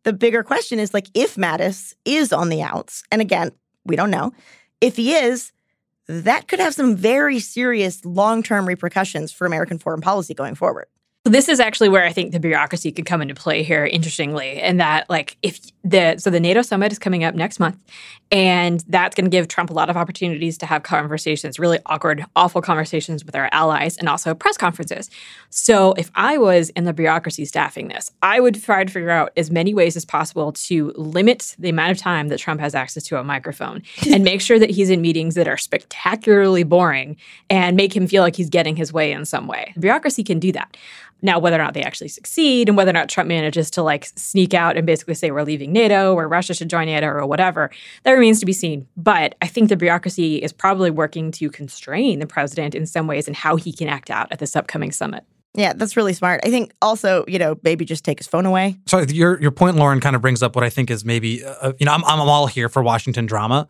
The 0.05 0.13
bigger 0.13 0.43
question 0.43 0.79
is 0.79 0.95
like 0.95 1.09
if 1.15 1.37
Mattis 1.37 1.95
is 2.05 2.33
on 2.33 2.51
the 2.51 2.63
outs, 2.63 3.03
and 3.11 3.21
again, 3.21 3.51
we 3.85 3.97
don't 3.97 4.11
know. 4.11 4.33
If 4.81 4.97
he 4.97 5.15
is, 5.15 5.51
that 6.07 6.47
could 6.47 6.61
have 6.61 6.75
some 6.75 6.95
very 6.95 7.39
serious 7.39 8.05
long-term 8.05 8.67
repercussions 8.67 9.33
for 9.33 9.47
American 9.47 9.79
foreign 9.79 10.03
policy 10.03 10.35
going 10.35 10.55
forward. 10.55 10.87
This 11.27 11.49
is 11.49 11.59
actually 11.59 11.89
where 11.89 12.05
I 12.05 12.13
think 12.13 12.33
the 12.33 12.39
bureaucracy 12.39 12.93
could 12.93 13.07
come 13.07 13.23
into 13.23 13.35
play 13.35 13.63
here, 13.63 13.87
interestingly, 13.87 14.61
and 14.61 14.79
that 14.79 15.09
like 15.09 15.39
if 15.43 15.59
the 15.83 16.19
so 16.19 16.29
the 16.29 16.39
NATO 16.39 16.61
summit 16.61 16.93
is 16.93 16.99
coming 16.99 17.25
up 17.25 17.35
next 17.35 17.59
month, 17.59 17.79
and 18.31 18.85
that's 18.89 19.15
going 19.15 19.25
to 19.25 19.31
give 19.31 19.49
Trump 19.49 19.71
a 19.71 19.73
lot 19.73 19.89
of 19.89 19.97
opportunities 19.97 20.59
to 20.59 20.67
have 20.67 20.83
conversations, 20.83 21.59
really 21.59 21.79
awkward, 21.87 22.27
awful 22.37 22.61
conversations 22.61 23.25
with 23.25 23.35
our 23.35 23.49
allies, 23.53 23.97
and 23.97 24.07
also 24.07 24.35
press 24.35 24.59
conferences. 24.59 25.09
So 25.49 25.95
if 25.95 26.11
I 26.15 26.37
was 26.37 26.69
in 26.71 26.85
the 26.85 26.93
bureaucracy 26.93 27.47
staffing 27.47 27.89
this, 27.89 28.11
I 28.23 28.39
would 28.39 28.63
try 28.63 28.85
to 28.85 28.93
figure 28.93 29.09
out 29.09 29.33
as 29.35 29.51
many 29.51 29.73
ways 29.73 29.97
as 29.97 30.05
possible 30.05 30.53
to 30.53 30.93
limit 30.95 31.57
the 31.59 31.71
amount 31.71 31.93
of 31.93 31.97
time 31.97 32.29
that 32.29 32.39
Trump 32.39 32.61
has 32.61 32.75
access 32.75 33.03
to 33.05 33.19
a 33.19 33.25
microphone, 33.25 33.83
and 34.13 34.25
make 34.25 34.43
sure 34.43 34.59
that 34.59 34.69
he's 34.69 34.91
in 34.91 35.01
meetings 35.01 35.37
that 35.37 35.49
are 35.49 35.57
spectacularly 35.57 36.65
boring, 36.65 37.17
and 37.49 37.79
make 37.79 37.97
him 37.97 38.07
feel 38.07 38.23
like 38.23 38.37
he's 38.37 38.51
getting 38.51 38.77
his 38.77 38.93
way 38.93 39.11
in 39.11 39.25
some 39.25 39.47
way. 39.47 39.73
The 39.75 39.81
bureaucracy 39.81 40.23
can 40.23 40.39
do 40.39 40.53
that. 40.53 40.77
Now, 41.25 41.39
whether 41.39 41.57
or 41.57 41.65
not 41.65 41.73
they 41.73 41.83
actually 41.83 42.09
succeed 42.09 42.69
and 42.69 42.77
whether 42.77 42.91
or 42.91 42.93
not 42.93 43.09
Trump 43.09 43.29
manages 43.29 43.71
to 43.71 43.83
like 43.83 44.05
sneak 44.15 44.53
out 44.53 44.77
and 44.77 44.87
basically 44.87 45.15
say 45.15 45.31
we're 45.31 45.43
leaving 45.43 45.73
NATO 45.73 46.15
or 46.15 46.29
Russia 46.29 46.53
should 46.53 46.69
join 46.69 46.85
NATO 46.85 47.07
or 47.07 47.25
whatever, 47.25 47.71
that 48.03 48.13
remains 48.13 48.41
to 48.41 48.47
be 48.47 48.53
seen. 48.53 48.87
But 48.95 49.35
I 49.41 49.47
think 49.47 49.71
the 49.71 49.77
bureaucracy 49.77 50.37
is 50.37 50.53
probably 50.53 50.91
working 50.91 51.33
to 51.33 51.51
constrain 51.51 52.19
the 52.19 52.27
president 52.27 52.75
in 52.75 52.85
some 52.85 53.07
ways 53.07 53.27
and 53.27 53.35
how 53.35 53.57
he 53.57 53.73
can 53.73 53.89
act 53.89 54.11
out 54.11 54.31
at 54.31 54.39
this 54.39 54.55
upcoming 54.55 54.93
summit. 54.93 55.25
Yeah, 55.55 55.73
that's 55.73 55.97
really 55.97 56.13
smart. 56.13 56.41
I 56.45 56.51
think 56.51 56.75
also, 56.83 57.25
you 57.27 57.39
know, 57.39 57.59
maybe 57.63 57.87
just 57.87 58.05
take 58.05 58.19
his 58.19 58.27
phone 58.27 58.45
away. 58.45 58.77
So 58.87 58.99
your 59.01 59.41
your 59.41 59.53
point, 59.53 59.77
Loren, 59.77 60.01
kind 60.01 60.17
of 60.17 60.21
brings 60.21 60.43
up 60.43 60.55
what 60.55 60.65
I 60.65 60.69
think 60.69 60.91
is 60.91 61.07
maybe, 61.07 61.43
uh, 61.45 61.73
you 61.79 61.87
know, 61.87 61.93
I'm 61.93 62.05
I'm 62.05 62.21
all 62.21 62.49
here 62.49 62.69
for 62.69 62.83
Washington 62.83 63.25
drama, 63.25 63.67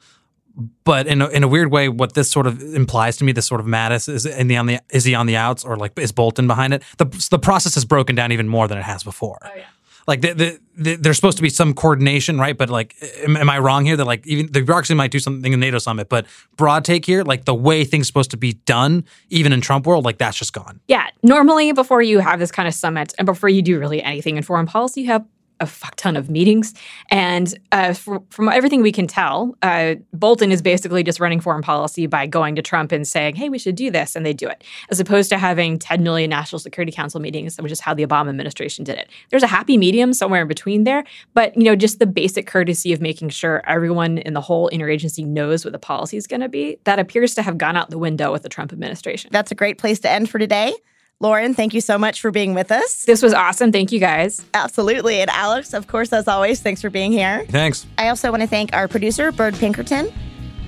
but 0.85 1.07
in 1.07 1.21
a, 1.21 1.29
in 1.29 1.43
a 1.43 1.49
weird 1.49 1.71
way, 1.71 1.88
what 1.88 2.14
this 2.14 2.31
sort 2.31 2.47
of 2.47 2.62
implies 2.75 3.17
to 3.17 3.25
me, 3.25 3.33
this 3.33 3.47
sort 3.47 3.61
of 3.61 3.67
Mattis 3.67 4.09
is 4.09 4.25
in 4.27 4.49
the 4.49 4.57
on 4.57 4.67
the 4.67 4.79
is 4.90 5.05
he 5.05 5.14
on 5.14 5.27
the 5.27 5.37
outs 5.37 5.64
or 5.64 5.77
like 5.77 5.99
is 5.99 6.12
Bolton 6.12 6.47
behind 6.47 6.73
it? 6.75 6.83
The 6.99 7.07
the 7.31 7.38
process 7.38 7.75
has 7.75 7.85
broken 7.85 8.14
down 8.14 8.33
even 8.33 8.49
more 8.49 8.69
than 8.69 8.79
it 8.79 8.85
has 8.85 9.03
before. 9.03 9.38
Oh, 9.43 9.51
yeah. 9.57 9.64
Like 10.07 10.21
the, 10.21 10.35
the, 10.35 10.61
the, 10.77 10.97
there's 10.97 11.17
supposed 11.17 11.38
to 11.38 11.43
be 11.43 11.49
some 11.49 11.73
coordination, 11.73 12.38
right? 12.38 12.57
But 12.57 12.69
like, 12.69 12.95
am, 13.25 13.37
am, 13.38 13.49
I 13.49 13.59
wrong 13.59 13.87
here 13.87 13.97
that 13.97 14.05
like 14.05 14.27
even 14.27 14.53
the 14.53 14.61
bureaucracy 14.61 14.93
might 14.95 15.11
do 15.11 15.19
something 15.19 15.53
in 15.53 15.61
NATO 15.61 15.79
summit, 15.79 16.09
but 16.11 16.27
broad 16.57 16.85
take 16.85 17.07
here, 17.07 17.23
like 17.23 17.47
the 17.47 17.55
way 17.55 17.85
things 17.85 18.07
supposed 18.07 18.31
to 18.33 18.37
be 18.37 18.53
done, 18.53 19.05
even 19.31 19.53
in 19.53 19.62
Trump 19.62 19.87
world, 19.87 20.05
like 20.05 20.19
that's 20.19 20.37
just 20.37 20.53
gone. 20.53 20.81
Yeah, 20.88 21.07
normally 21.23 21.73
before 21.73 22.03
you 22.03 22.19
have 22.19 22.38
this 22.38 22.53
kind 22.53 22.69
of 22.69 22.75
summit 22.75 23.14
and 23.19 23.25
before 23.25 23.49
you 23.49 23.62
do 23.62 23.79
really 23.79 24.03
anything 24.03 24.37
in 24.37 24.43
foreign 24.43 24.67
policy, 24.67 25.03
you 25.03 25.07
have 25.07 25.25
a 25.61 25.67
fuck 25.67 25.95
ton 25.97 26.17
of 26.17 26.29
meetings. 26.29 26.75
And 27.11 27.55
uh, 27.73 27.93
from 27.93 28.49
everything 28.49 28.83
we 28.83 28.93
can 28.93 29.07
tell, 29.07 29.57
uh, 29.62 29.95
Bolton 30.12 30.51
is 30.51 30.62
basically 30.62 31.03
just 31.03 31.21
running 31.21 31.40
foreign 31.40 31.62
policy 31.62 32.07
by 32.07 32.27
going 32.27 32.57
to 32.57 32.62
Trump 32.62 32.93
and 32.93 33.07
saying, 33.07 33.37
hey, 33.37 33.49
we 33.49 33.59
should 33.59 33.77
do 33.77 33.90
this. 33.90 34.17
And 34.17 34.27
they 34.27 34.33
do 34.33 34.49
it, 34.49 34.64
as 34.90 35.01
opposed 35.01 35.29
to 35.31 35.38
having 35.38 35.79
10 35.79 36.03
million 36.03 36.31
National 36.31 36.59
Security 36.59 36.93
Council 36.93 37.21
meetings, 37.21 37.57
which 37.61 37.73
is 37.73 37.81
how 37.81 37.95
the 37.95 38.07
Obama 38.07 38.29
administration 38.31 38.85
did 38.85 38.99
it. 38.99 39.09
There's 39.31 39.43
a 39.43 39.49
happy 39.49 39.77
medium 39.77 40.12
somewhere 40.12 40.43
in 40.43 40.49
between 40.49 40.85
there. 40.85 41.05
But, 41.35 41.57
you 41.57 41.64
know, 41.64 41.77
just 41.77 41.99
the 41.99 42.07
basic 42.07 42.47
courtesy 42.47 42.93
of 42.93 43.01
making 43.01 43.29
sure 43.31 43.62
everyone 43.67 44.19
in 44.19 44.35
the 44.35 44.40
whole 44.40 44.69
interagency 44.71 45.25
knows 45.25 45.64
what 45.64 45.73
the 45.73 45.79
policy 45.79 46.17
is 46.17 46.27
going 46.27 46.40
to 46.40 46.49
be, 46.49 46.79
that 46.85 46.99
appears 46.99 47.35
to 47.37 47.43
have 47.43 47.59
gone 47.59 47.77
out 47.77 47.90
the 47.90 47.99
window 47.99 48.33
with 48.33 48.43
the 48.43 48.49
Trump 48.49 48.73
administration. 48.73 49.31
That's 49.33 49.51
a 49.51 49.55
great 49.55 49.79
place 49.79 50.01
to 50.01 50.11
end 50.11 50.29
for 50.29 50.38
today. 50.38 50.75
Loren, 51.20 51.55
thank 51.55 51.74
you 51.74 51.81
so 51.81 51.96
much 51.96 52.20
for 52.20 52.31
being 52.31 52.55
with 52.55 52.72
us. 52.72 53.05
This 53.05 53.22
was 53.22 53.33
awesome. 53.33 53.72
Thank 53.72 53.92
you 53.92 54.00
guys. 54.00 54.44
Absolutely. 54.53 55.20
And 55.20 55.31
Alex, 55.31 55.72
of 55.72 55.87
course, 55.87 56.12
as 56.12 56.29
always, 56.29 56.61
thanks 56.61 56.83
for 56.83 56.90
being 56.90 57.12
here. 57.12 57.46
Thanks. 57.48 57.87
I 57.96 58.09
also 58.09 58.31
want 58.31 58.42
to 58.42 58.48
thank 58.48 58.74
our 58.74 58.88
producer, 58.88 59.33
Byrd 59.33 59.55
Pinkerton. 59.55 60.12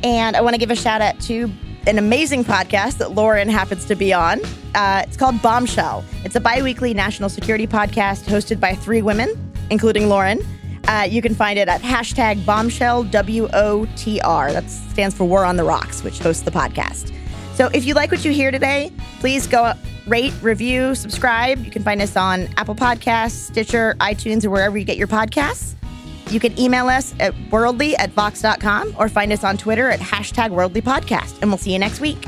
And 0.03 0.37
I 0.37 0.41
want 0.41 0.55
to 0.55 0.59
give 0.59 0.71
a 0.71 0.77
shout 0.77 1.03
out 1.03 1.21
to 1.23 1.51
an 1.87 1.99
amazing 1.99 2.45
podcast 2.45 2.99
that 2.99 3.13
Loren 3.13 3.49
happens 3.49 3.85
to 3.87 3.95
be 3.95 4.13
on. 4.13 4.41
Uh, 4.75 5.03
it's 5.07 5.17
called 5.17 5.41
Bombshell. 5.43 6.05
It's 6.25 6.37
a 6.37 6.41
bi 6.41 6.63
weekly 6.63 6.95
national 6.95 7.29
security 7.29 7.67
podcast 7.67 8.25
hosted 8.25 8.61
by 8.61 8.75
three 8.75 9.03
women, 9.03 9.53
including 9.71 10.09
Loren. 10.09 10.41
Uh, 10.89 11.07
you 11.09 11.21
can 11.21 11.35
find 11.35 11.59
it 11.59 11.69
at 11.69 11.83
hashtag 11.83 12.45
bombshell 12.47 13.03
W 13.05 13.49
O 13.53 13.87
T 13.97 14.21
R. 14.21 14.53
That 14.53 14.71
stands 14.71 15.17
for 15.17 15.25
War 15.25 15.45
on 15.45 15.57
the 15.57 15.65
Rocks, 15.65 16.05
which 16.05 16.19
hosts 16.19 16.43
the 16.43 16.51
podcast. 16.51 17.13
So 17.55 17.69
if 17.73 17.85
you 17.85 17.95
like 17.95 18.11
what 18.11 18.25
you 18.25 18.33
hear 18.33 18.51
today, 18.51 18.93
please 19.19 19.47
go 19.47 19.73
rate, 20.07 20.33
review, 20.43 20.95
subscribe. 20.95 21.65
You 21.65 21.71
can 21.71 21.83
find 21.83 22.01
us 22.01 22.17
on 22.17 22.49
Apple 22.57 22.75
Podcasts, 22.75 23.33
Stitcher, 23.33 23.95
iTunes, 24.01 24.45
or 24.45 24.51
wherever 24.51 24.79
you 24.79 24.85
get 24.85 24.97
your 24.97 25.09
podcasts. 25.09 25.75
You 26.31 26.41
can 26.41 26.59
email 26.59 26.89
us 26.89 27.15
at 27.21 27.35
worldly 27.51 27.97
at 27.97 28.11
vox.com 28.11 28.97
or 28.99 29.09
find 29.09 29.33
us 29.33 29.45
on 29.45 29.57
Twitter 29.57 29.89
at 29.91 30.01
hashtag 30.01 30.51
worldly 30.51 30.83
podcast. 30.83 31.41
And 31.41 31.51
we'll 31.51 31.59
see 31.59 31.73
you 31.73 31.79
next 31.79 32.01
week. 32.01 32.27